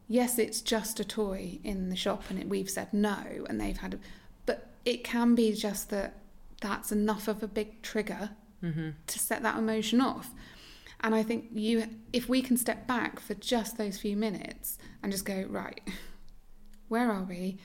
[0.07, 3.15] yes it's just a toy in the shop and it, we've said no
[3.47, 3.99] and they've had a,
[4.47, 6.15] but it can be just that
[6.59, 8.31] that's enough of a big trigger
[8.63, 8.89] Mm-hmm.
[9.07, 10.29] to set that emotion off.
[11.03, 15.11] And i think you if we can step back for just those few minutes and
[15.11, 15.81] just go right
[16.89, 17.57] where are we?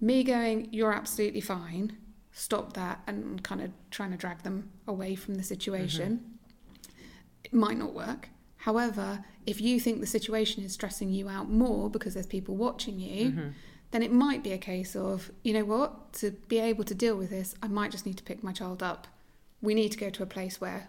[0.00, 1.96] Me going you're absolutely fine.
[2.32, 6.38] Stop that and kind of trying to drag them away from the situation.
[7.44, 8.28] It might not work.
[8.58, 12.98] However if you think the situation is stressing you out more because there's people watching
[13.00, 13.48] you Mm-hmm.
[13.90, 16.12] then it might be a case of you know what?
[16.14, 18.82] To be able to deal with this i might just need to pick my child
[18.82, 19.06] up
[19.60, 20.88] we need to go to a place where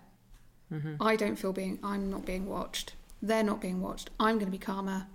[0.71, 1.01] Mm-hmm.
[1.01, 2.93] I don't feel being I'm not being watched.
[3.21, 4.09] They're not being watched.
[4.19, 5.07] I'm going to be calmer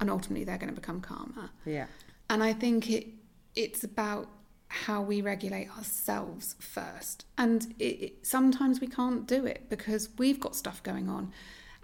[0.00, 1.50] and ultimately they're going to become calmer.
[1.64, 1.86] Yeah.
[2.28, 3.06] And I think it
[3.54, 4.28] it's about
[4.68, 7.24] how we regulate ourselves first.
[7.38, 11.32] And it, it, sometimes we can't do it because we've got stuff going on.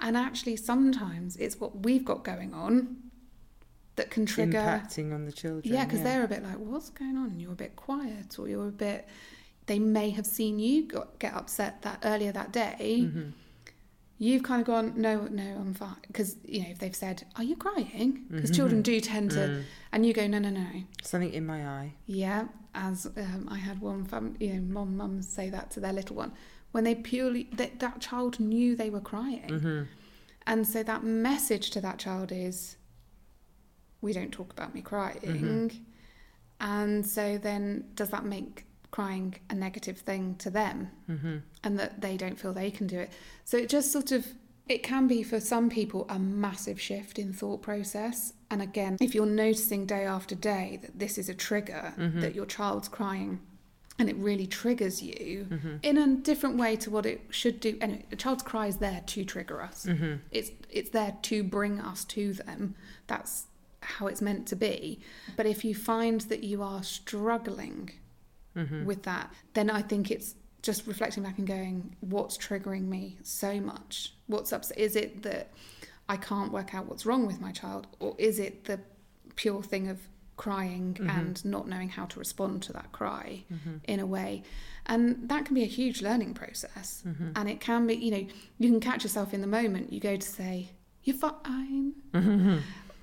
[0.00, 2.96] And actually sometimes it's what we've got going on
[3.96, 5.72] that can trigger Impacting on the children.
[5.72, 7.26] yeah, because they're a bit like, what's going on?
[7.26, 9.06] And you're a bit quiet, or you're a bit.
[9.66, 13.00] They may have seen you get upset that earlier that day.
[13.06, 13.30] Mm-hmm.
[14.18, 15.96] You've kind of gone, no, no, I'm fine.
[16.06, 18.54] Because you know, if they've said, "Are you crying?" Because Mhm.
[18.56, 19.62] children do tend to, Mm.
[19.92, 21.94] and you go, "No, no, no." Something in my eye.
[22.06, 25.92] Yeah, as um, I had one fam, you know, mom, mums say that to their
[25.92, 26.32] little one
[26.70, 29.82] when they purely that that child knew they were crying, Mm-hmm.
[30.46, 32.76] and so that message to that child is,
[34.00, 35.80] "We don't talk about me crying," Mhm.
[36.60, 41.38] and so then does that make crying a negative thing to them, Mm-hmm.
[41.64, 43.10] and that they don't feel they can do it?
[43.44, 44.24] So it just sort of
[44.68, 48.32] it can be for some people a massive shift in thought process.
[48.48, 52.20] And again, if you're noticing day after day that this is a trigger, Mhm.
[52.20, 53.40] that your child's crying
[53.98, 55.76] and it really triggers you Mm-hmm.
[55.82, 57.76] in a different way to what it should do.
[57.80, 59.84] Anyway, a child's cry is there to trigger us.
[59.86, 60.14] Mm-hmm.
[60.30, 62.74] It's it's there to bring us to them.
[63.08, 63.46] That's
[63.80, 65.00] how it's meant to be.
[65.36, 67.90] But if you find that you are struggling
[68.56, 68.84] Mm-hmm.
[68.84, 73.60] with that, then I think it's just reflecting back and going, what's triggering me so
[73.60, 74.12] much?
[74.26, 74.64] What's up?
[74.76, 75.50] Is it that
[76.08, 78.78] I can't work out what's wrong with my child, or is it the
[79.36, 79.98] pure thing of
[80.36, 81.08] crying Mhm.
[81.18, 83.76] and not knowing how to respond to that cry Mm-hmm.
[83.84, 84.42] in a way?
[84.86, 87.02] And that can be a huge learning process.
[87.06, 87.30] Mm-hmm.
[87.36, 88.26] And it can be, you know,
[88.58, 89.92] you can catch yourself in the moment.
[89.92, 90.70] You go to say,
[91.04, 92.58] "You're fine," Mm-hmm.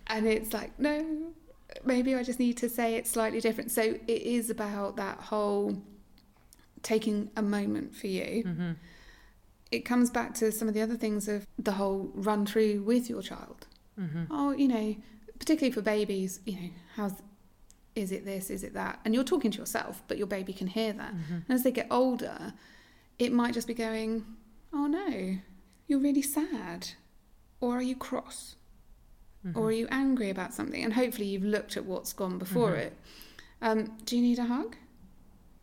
[0.07, 1.28] and it's like, no,
[1.83, 3.71] maybe I just need to say it slightly different.
[3.71, 5.81] So it is about that whole
[6.81, 8.43] taking a moment for you.
[8.45, 8.71] Mm-hmm.
[9.71, 13.09] It comes back to some of the other things of the whole run through with
[13.09, 13.67] your child.
[13.99, 14.23] Mm-hmm.
[14.31, 14.95] Oh, you know,
[15.37, 17.13] particularly for babies, you know, how's
[17.95, 18.99] is it this, is it that?
[19.03, 21.13] And you're talking to yourself, but your baby can hear that.
[21.13, 21.33] Mm-hmm.
[21.33, 22.53] And as they get older,
[23.17, 24.25] it might just be going,
[24.73, 25.37] Oh no,
[25.87, 26.89] you're really sad.
[27.59, 28.55] Or are you cross?
[29.45, 29.57] Mm-hmm.
[29.57, 30.83] or are you angry about something?
[30.83, 32.77] And hopefully you've looked at what's gone before Mhm.
[32.79, 32.97] it.
[33.61, 34.75] Um, do you need a hug?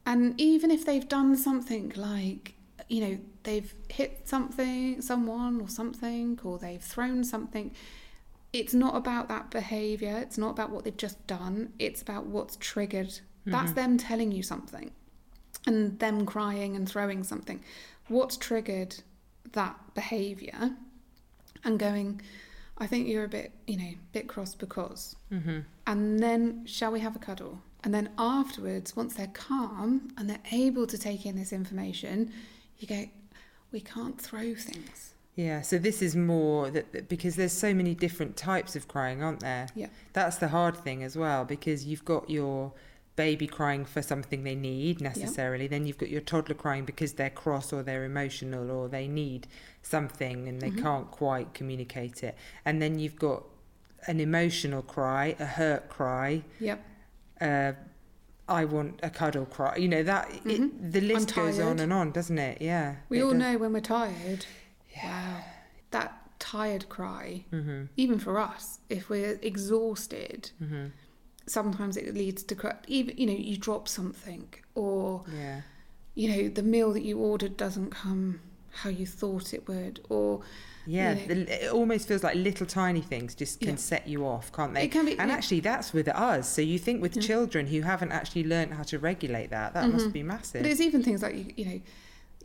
[0.06, 2.54] And even if they've done something like,
[2.88, 7.72] you know, they've hit something, someone or something, or they've thrown something,
[8.52, 10.16] it's not about that behaviour.
[10.18, 11.72] It's not about what they've just done.
[11.78, 13.20] It's about what's triggered.
[13.44, 13.74] That's Mhm.
[13.74, 14.90] them telling you something
[15.66, 17.62] and them crying and throwing something.
[18.08, 19.02] What's triggered
[19.52, 20.76] that behaviour
[21.64, 22.22] and going,
[22.78, 25.16] I think you're a bit, you know, bit cross because.
[25.32, 25.60] Mm-hmm.
[25.86, 27.60] And then, shall we have a cuddle?
[27.82, 32.32] And then afterwards, once they're calm and they're able to take in this information,
[32.78, 33.04] you go,
[33.72, 35.14] we can't throw things.
[35.36, 39.22] Yeah, so this is more that that- because there's so many different types of crying,
[39.22, 39.68] aren't there?
[39.74, 39.88] Yeah.
[40.14, 42.72] That's the hard thing as well because you've got your
[43.16, 45.66] baby crying for something they need necessarily.
[45.66, 49.46] Then you've got your toddler crying because they're cross or they're emotional or they need
[49.82, 50.82] something and they Mhm.
[50.82, 52.36] can't quite communicate it.
[52.64, 53.44] And then you've got
[54.06, 56.84] an emotional cry, a hurt cry, Yep.
[57.40, 57.72] uh,
[58.48, 59.74] I want a cuddle cry.
[59.76, 60.50] You know that Mhm.
[60.50, 62.62] it, the list goes on and on, doesn't it?
[62.62, 62.96] Yeah.
[63.08, 63.38] We it all does.
[63.40, 64.46] know when we're tired.
[65.02, 65.42] Wow.
[65.90, 67.88] That tired cry, Mhm.
[67.96, 70.92] even for us, if we're exhausted, Mhm.
[71.46, 72.76] Sometimes it leads to.
[72.86, 75.62] Even you know, you drop something, or Yeah.
[76.14, 80.40] you know, the meal that you ordered doesn't come how you thought it would, or
[80.86, 81.44] Yeah, you know.
[81.44, 83.74] the, it almost feels like little tiny things just can Yeah.
[83.76, 84.84] set you off, can't they?
[84.84, 85.18] it can be.
[85.18, 86.48] And actually, that's with us.
[86.48, 87.22] So you think with Yeah.
[87.22, 90.12] children who haven't actually learned how to regulate that, that must Mhm.
[90.12, 90.66] be but massive.
[90.66, 91.80] it's even things like you, you know,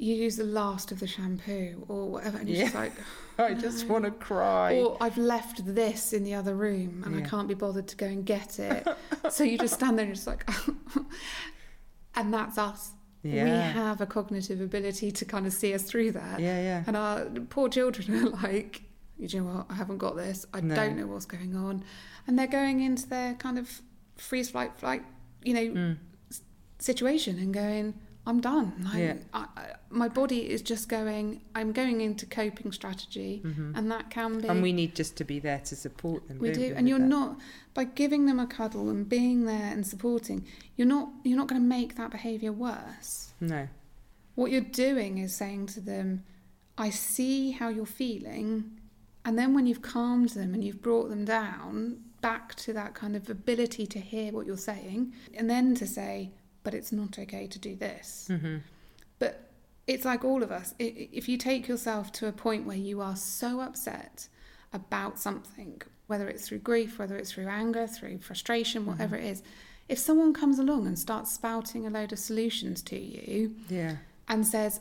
[0.01, 2.91] you use the last of the shampoo or whatever, and you're just like,
[3.37, 4.75] I just want to cry.
[4.79, 8.07] or I've left this in the other room and I can't be bothered to go
[8.07, 8.87] and get it.
[9.29, 10.43] so you just stand there and just like,
[12.15, 12.91] and that's us.
[13.23, 16.39] We have a cognitive ability to kind of see us through that.
[16.39, 16.83] yeah, yeah.
[16.87, 18.81] And our poor children are like,
[19.19, 20.45] you know what, I haven't got this.
[20.53, 20.73] I No.
[20.75, 21.83] don't know what's going on.
[22.25, 23.81] And they're going into their kind of
[24.17, 25.03] freeze flight, flight,
[25.43, 25.97] you know, Mm.
[26.79, 27.93] situation and going,
[28.25, 28.73] I'm done.
[28.83, 29.15] Like, Yeah.
[29.33, 33.41] I, I, my body is just going, I'm going into coping strategy.
[33.43, 33.75] Mhm.
[33.75, 34.47] And that can be.
[34.47, 36.37] And we need just to be there to support them.
[36.39, 37.07] We do, with and you're that?
[37.07, 37.39] not
[37.73, 40.45] by giving them a cuddle and being there and supporting.
[40.75, 41.09] You're not.
[41.23, 43.33] You're not going to make that behaviour worse.
[43.39, 43.67] No.
[44.35, 46.23] What you're doing is saying to them,
[46.77, 48.79] "I see how you're feeling,"
[49.25, 53.15] and then when you've calmed them and you've brought them down back to that kind
[53.15, 56.31] of ability to hear what you're saying, and then to say,
[56.63, 58.57] "But it's not okay to do this." hmm
[59.19, 59.49] But
[59.87, 60.73] it's like all of us.
[60.79, 64.27] If you take yourself to a point where you are so upset
[64.73, 69.43] about something, whether it's through grief, whether it's through anger, through frustration, whatever it is,
[69.89, 73.97] if someone comes along and starts spouting a load of solutions to you Yeah.
[74.29, 74.79] and says,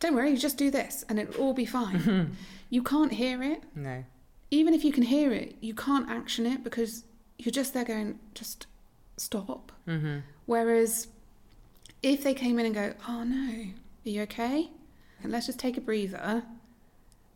[0.00, 2.36] don't worry, just do this and it'll all be fine,
[2.70, 3.62] you can't hear it.
[3.76, 4.04] No.
[4.50, 7.04] Even if you can hear it, you can't action it because
[7.38, 8.66] you're just there going, just
[9.16, 9.70] stop.
[9.84, 11.08] hmm Whereas
[12.02, 14.70] if they came in and go, oh no, are you okay?
[15.22, 16.42] And let's just take a breather.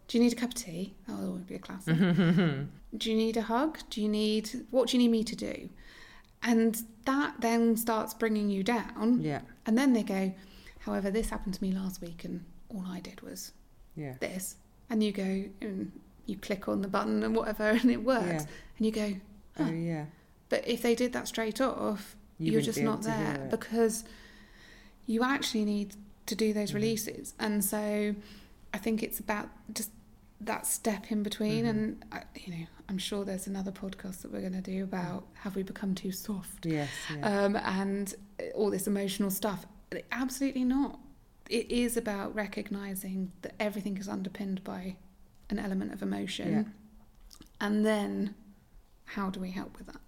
[0.09, 0.95] Do you need a cup of tea?
[1.07, 1.97] That will always be a classic.
[2.97, 3.79] do you need a hug?
[3.91, 5.69] Do you need, what do you need me to do?
[6.43, 9.21] And that then starts bringing you down.
[9.21, 9.41] Yeah.
[9.67, 10.33] And then they go,
[10.81, 13.53] however, this happened to me last week and all I did was
[13.97, 14.15] Yeah.
[14.21, 14.57] this.
[14.91, 15.93] And you go, and
[16.27, 18.27] you click on the button and whatever and it works.
[18.45, 18.47] Yeah.
[18.79, 19.15] And you go,
[19.57, 19.65] Huh.
[19.69, 20.07] Oh yeah.
[20.49, 24.05] but if they did that straight off, You are just not there because
[25.13, 25.91] you actually need
[26.27, 26.75] to do those Mhm.
[26.81, 28.15] releases and so
[28.73, 29.49] i think it's about
[29.79, 29.91] just
[30.41, 31.71] that step in between Mhm.
[31.71, 35.21] and I, you know i'm sure there's another podcast that we're going to do about
[35.45, 36.89] have we become too soft Yes.
[37.15, 37.45] Yeah.
[37.45, 38.07] um, and
[38.55, 39.61] all this emotional stuff
[40.11, 40.99] absolutely not
[41.51, 44.97] it is about recognizing that everything is underpinned by
[45.51, 46.65] an element of emotion Yeah.
[47.61, 48.35] and then
[49.17, 50.01] how do we help with that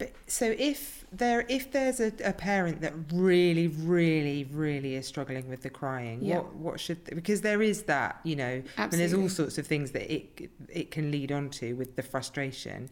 [0.00, 5.46] But so if there if there's a, a parent that really really really is struggling
[5.48, 6.36] with the crying, Yeah.
[6.38, 9.90] what what should because there is that you know, and there's all sorts of things
[9.92, 12.88] that it it can lead on to with the frustration.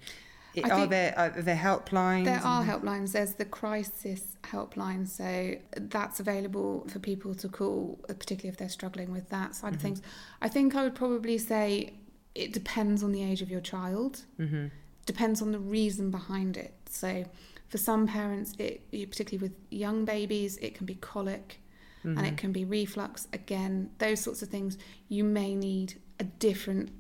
[0.55, 2.25] It, are there are there helplines?
[2.25, 3.13] There are helplines.
[3.13, 8.69] There's the Cry-sis helpline, so that's available for people to call, uh, particularly if they're
[8.81, 9.83] struggling with that side of Mhm.
[9.83, 10.03] things.
[10.43, 11.93] I think I would probably say
[12.35, 14.71] it depends on the age of your child, Mhm.
[15.09, 16.75] Depends on the reason behind it.
[16.89, 17.25] So,
[17.69, 21.61] for some parents, it particularly with young babies, it can be colic
[22.05, 22.29] and Mhm.
[22.29, 23.27] it can be reflux.
[23.33, 26.91] Again, those sorts of things, you may need a different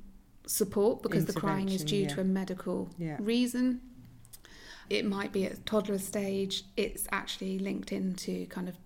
[0.46, 3.16] support because the crying is due Intervention, to a medical Yeah.
[3.20, 3.80] reason.
[4.90, 8.76] It might be at toddler stage, it's actually linked into kind of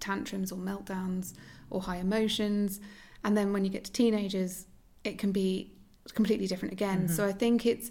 [0.00, 1.34] tantrums or meltdowns
[1.70, 2.80] or high emotions.
[3.24, 4.66] And then when you get to teenagers,
[5.04, 5.72] it can be
[6.14, 7.06] completely different again.
[7.06, 7.10] Mhm.
[7.10, 7.90] So I think it's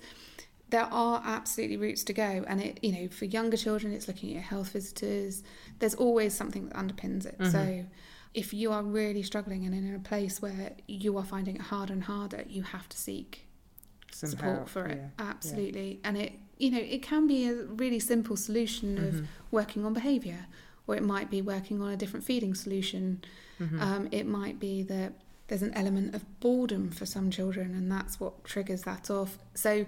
[0.71, 4.29] there are absolutely routes to go and it you know for younger children it's looking
[4.29, 5.43] at your health visitors
[5.79, 7.51] there's always something that underpins it Mhm.
[7.51, 7.86] so
[8.34, 11.93] if you are really struggling and in a place where you are finding it harder
[11.93, 13.45] and harder you have to seek
[14.11, 15.09] Some support help, for it yeah.
[15.32, 17.53] absolutely and it you know it can be a
[17.84, 19.26] really simple solution of Mhm.
[19.51, 20.45] working on behavior
[20.88, 23.22] or it might be working on a different feeding solution
[23.59, 23.80] Mhm.
[23.82, 25.13] um, it might be that
[25.47, 29.38] there's an element of boredom for some children, and that's what triggers that off.
[29.53, 29.86] So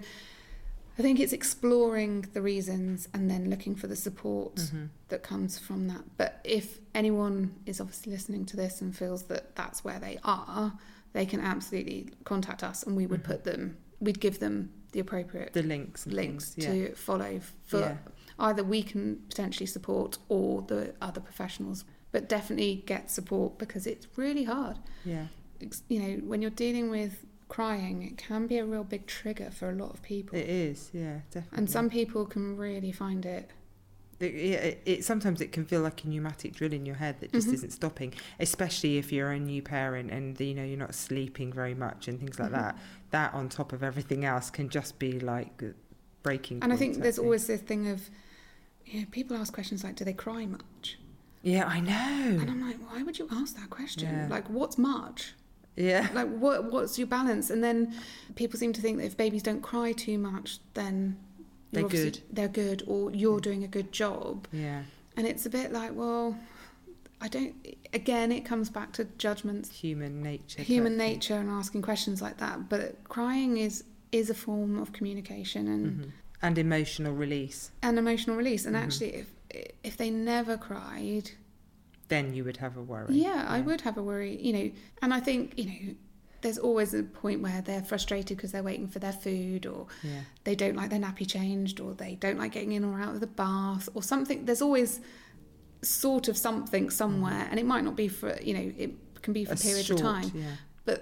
[0.98, 4.90] I think it's exploring the reasons and then looking for the support Mhm.
[5.08, 6.04] that comes from that.
[6.16, 10.78] But if anyone is obviously listening to this and feels that that's where they are,
[11.12, 13.26] they can absolutely contact us, and we would Mhm.
[13.26, 16.88] put them, we'd give them the appropriate the links links things, yeah.
[16.88, 17.96] to follow for Yeah.
[18.38, 21.84] either we can potentially support or the other professionals.
[22.12, 24.78] But definitely get support because it's really hard.
[25.04, 25.26] Yeah.
[25.88, 29.70] You know, when you're dealing with crying, it can be a real big trigger for
[29.70, 30.38] a lot of people.
[30.38, 30.90] It is.
[30.92, 31.58] Yeah, definitely.
[31.58, 33.50] and some people can really find it.
[34.20, 37.32] It, it, it sometimes it can feel like a pneumatic drill in your head that
[37.32, 37.54] just Mhm.
[37.54, 41.74] isn't stopping, especially if you're a new parent and you know you're not sleeping very
[41.74, 42.52] much and things like Mhm.
[42.52, 42.78] that.
[43.10, 45.62] That on top of everything else can just be like
[46.22, 46.60] breaking.
[46.62, 48.08] And I think there's always this thing of,
[48.86, 50.98] you know, people ask questions like, do they cry much?
[51.42, 52.38] Yeah, I know.
[52.40, 54.08] And I'm like, why would you ask that question?
[54.08, 54.28] Yeah.
[54.30, 55.34] Like, what's much?
[55.76, 56.08] Yeah.
[56.14, 57.50] Like, what what's your balance?
[57.50, 57.94] And then
[58.36, 61.16] people seem to think that if babies don't cry too much, then
[61.72, 62.20] They're good.
[62.32, 64.46] They're good, or you're doing a good job.
[64.52, 64.82] Yeah.
[65.16, 66.36] And it's a bit like, well,
[67.20, 67.54] I don't.
[67.92, 70.62] Again, it comes back to judgments, Human nature.
[70.62, 71.08] human thing.
[71.14, 72.68] nature, and asking questions like that.
[72.68, 76.10] But crying is is a form of communication and Mhm.
[76.42, 77.70] And emotional release.
[77.82, 78.64] and emotional release.
[78.66, 78.82] And Mhm.
[78.84, 79.26] actually, if
[79.82, 81.30] if they never cried,
[82.08, 83.14] Then you would have a worry.
[83.14, 84.70] Yeah, I would have a worry, you know.
[85.02, 85.94] And I think, you know,
[86.42, 90.20] there's always a point where they're frustrated because they're waiting for their food or Yeah.
[90.44, 93.20] they don't like their nappy changed or they don't like getting in or out of
[93.20, 94.44] the bath or something.
[94.44, 95.00] There's always
[95.80, 99.44] sort of something somewhere and it might not be for, you know, it can be
[99.46, 100.30] for A periods short, of time.
[100.34, 100.96] Yeah.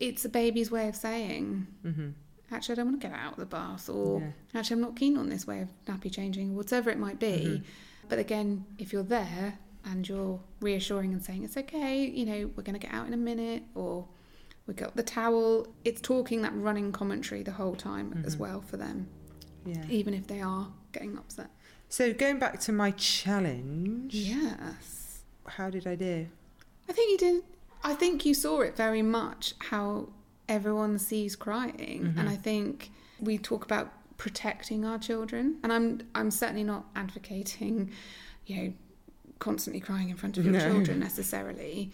[0.00, 2.08] It's a baby's way of saying, hmm
[2.50, 4.58] actually, I don't want to get out of the bath or yeah.
[4.58, 7.60] actually, I'm not keen on this way of nappy changing or whatever it might be.
[7.60, 7.64] Mhm.
[8.08, 9.58] But again, if you're there
[9.90, 13.14] and you're reassuring and saying it's okay, you know, we're going to get out in
[13.14, 14.06] a minute, or
[14.66, 18.40] we got the towel, it's talking that running commentary the whole time as Mhm.
[18.40, 19.08] well for them,
[19.64, 19.84] Yeah.
[19.88, 21.50] even if they are getting upset.
[21.88, 24.14] So going back to my challenge.
[24.14, 25.22] Yes.
[25.46, 26.28] How did I do?
[26.88, 27.44] I think you did.
[27.82, 30.08] I think you saw it very much how
[30.48, 32.18] everyone sees crying, Mhm.
[32.18, 37.90] and I think we talk about protecting our children, and I'm I'm certainly not advocating,
[38.46, 38.72] you know,
[39.38, 40.60] constantly crying in front of your No.
[40.60, 41.92] children necessarily,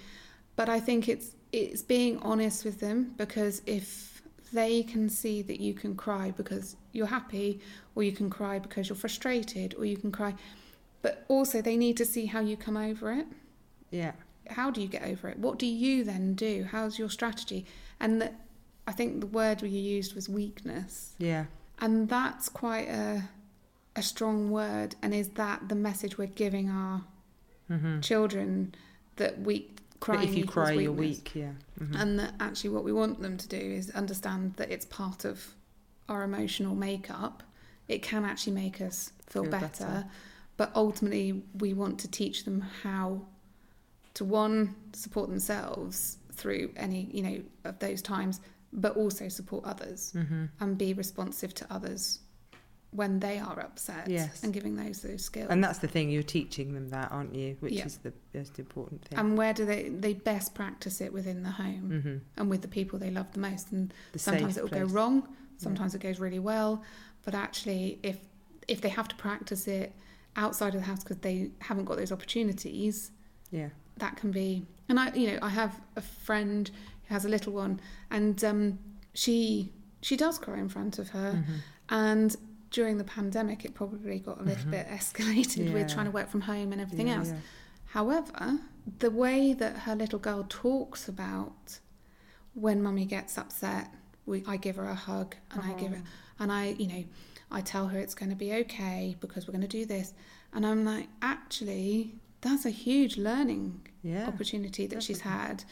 [0.57, 4.23] but I think it's it's being honest with them because if
[4.53, 7.61] they can see that you can cry because you're happy
[7.95, 10.35] or you can cry because you're frustrated or you can cry
[11.03, 13.27] but also they need to see how you come over it
[13.91, 14.13] Yeah.
[14.51, 15.39] how do you get over it?
[15.39, 16.65] What do you then do?
[16.71, 17.67] How's your strategy?
[18.01, 18.33] And the,
[18.89, 21.45] I think the word you used was weakness, Yeah.
[21.79, 23.29] and that's quite a
[23.97, 24.97] a strong word.
[25.03, 27.05] And is that the message we're giving our
[27.69, 28.75] hmm children
[29.17, 30.17] that we cry.
[30.17, 31.35] But if you cry, you're weak.
[31.35, 31.53] Yeah.
[31.81, 32.01] Mhm.
[32.01, 35.55] and that actually what we want them to do is understand that it's part of
[36.09, 37.43] our emotional makeup.
[37.89, 40.05] It can actually make us feel, Feel better, better.
[40.57, 43.23] but ultimately we want to teach them how
[44.15, 48.41] to one support themselves through any you know of those times,
[48.73, 50.51] but also support others Mhm.
[50.61, 52.21] and be responsive to others
[52.95, 54.43] when they are upset Yes.
[54.45, 55.49] and giving those those skills.
[55.51, 56.11] And that's the thing.
[56.11, 57.57] You're teaching them that, aren't you?
[57.59, 57.87] Which Yeah.
[57.87, 59.19] is the most important thing.
[59.19, 62.69] and where do they they best practice it within the home hmm and with the
[62.69, 66.19] people they love the most and The sometimes it will go wrong sometimes it goes
[66.21, 66.83] really well
[67.25, 68.19] but actually if
[68.69, 69.93] if they have to practice it
[70.37, 73.11] outside of the house because they haven't got those opportunities
[73.51, 73.71] Yeah.
[73.99, 76.71] that can be and i you know i have a friend
[77.07, 77.81] who has a little one
[78.11, 78.79] and um
[79.15, 81.57] she she does cry in front of her Mhm.
[81.91, 82.37] and
[82.77, 84.71] during the pandemic it probably got a little Mhm.
[84.79, 87.39] bit escalated with trying to work from home and everything Yeah, else yeah.
[87.99, 88.59] However,
[88.99, 91.79] the way that her little girl talks about
[92.55, 93.87] when mummy gets upset,
[94.27, 96.03] we, I give her a hug and I give her,
[96.41, 97.05] and I, you know,
[97.53, 100.13] I tell her it's going to be okay because we're going to do this.
[100.53, 104.27] And I'm like, actually, that's a huge learning Yeah.
[104.27, 105.63] opportunity that she's had.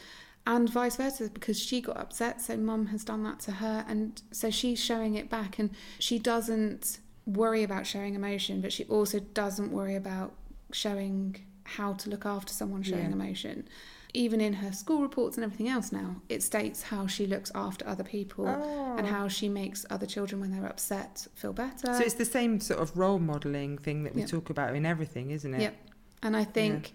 [0.45, 3.85] And vice versa, because she got upset, so mum has done that to her.
[3.87, 5.57] And so she's showing it back.
[5.57, 5.69] And
[5.99, 10.33] she doesn't worry about showing emotion, but she also doesn't worry about
[10.73, 13.11] showing how to look after someone showing Yeah.
[13.13, 13.67] emotion.
[14.15, 17.87] Even in her school reports and everything else now, it states how she looks after
[17.87, 18.95] other people Oh.
[18.97, 21.87] and how she makes other children, when they're upset, feel better.
[21.93, 24.27] So it's the same sort of role modelling thing that we Yeah.
[24.27, 25.61] talk about in everything, isn't it?
[25.61, 25.75] Yep.
[26.21, 26.91] And I think,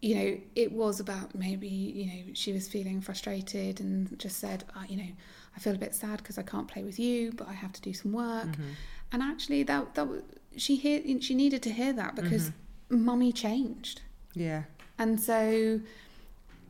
[0.00, 4.64] you know, it was about maybe, you know, she was feeling frustrated and just said,
[4.76, 5.08] oh, you know,
[5.56, 7.80] I feel a bit sad because I can't play with you, but I have to
[7.80, 8.46] do some work.
[8.46, 8.74] Mhm.
[9.10, 10.08] And actually, that that
[10.56, 12.52] she hear she needed to hear that because
[12.90, 14.02] mummy changed,
[14.34, 14.64] Yeah.
[14.98, 15.80] and so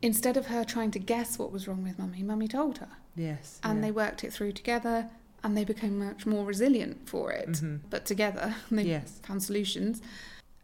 [0.01, 3.59] instead of her trying to guess what was wrong with mummy, mummy told her, Yes.
[3.63, 3.81] and yeah.
[3.85, 5.09] they worked it through together,
[5.43, 7.49] and they became much more resilient for it.
[7.51, 7.81] Mhm.
[7.89, 9.19] But together, they Yes.
[9.23, 10.01] found solutions.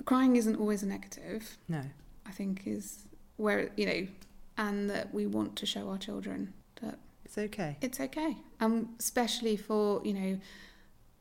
[0.06, 1.58] Crying isn't always a negative.
[1.68, 1.82] No.
[2.26, 3.06] I think is
[3.38, 4.08] where you know,
[4.58, 7.78] and that we want to show our children that It's okay.
[7.82, 10.40] it's okay, and especially for you know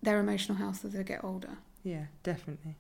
[0.02, 1.59] their emotional health as they get older.
[1.82, 2.76] Yeah, definitely.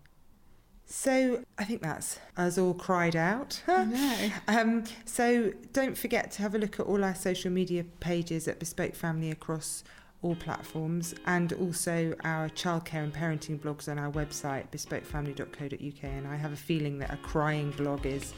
[0.86, 3.62] So I think that's us all cried out.
[3.68, 4.30] I know.
[4.48, 8.58] Um, so don't forget to have a look at all our social media pages at
[8.58, 9.82] Bespoke Family across
[10.24, 16.34] all platforms and also our childcare and parenting blogs on our website bespokefamily.co.uk and I
[16.34, 18.32] have a feeling that a crying blog is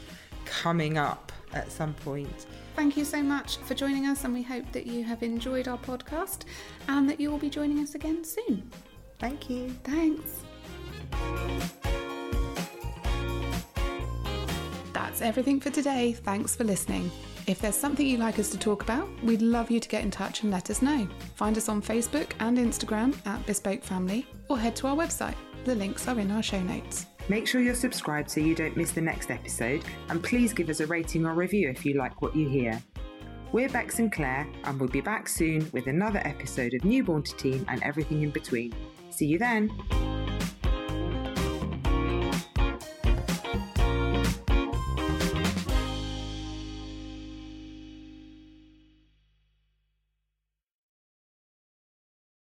[0.45, 2.45] coming up at some point.
[2.75, 5.77] Thank you so much for joining us, and we hope that you have enjoyed our
[5.77, 6.43] podcast
[6.87, 8.69] and that you will be joining us again soon.
[9.19, 9.69] Thank you.
[9.83, 10.43] Thanks.
[14.93, 16.13] That's everything for today.
[16.13, 17.09] Thanks for listening.
[17.47, 20.11] If there's something you'd like us to talk about, we'd love you to get in
[20.11, 21.07] touch and let us know.
[21.35, 25.35] Find us on Facebook and Instagram at Bespoke Family or head to our website.
[25.63, 27.05] The links are in our show notes.
[27.29, 30.81] Make sure you're subscribed so you don't miss the next episode, and please give us
[30.81, 32.81] a rating or review if you like what you hear.
[33.53, 37.35] We're Becks and Claire, and we'll be back soon with another episode of Newborn to
[37.37, 38.73] Teen and everything in between.
[39.09, 39.71] See you then!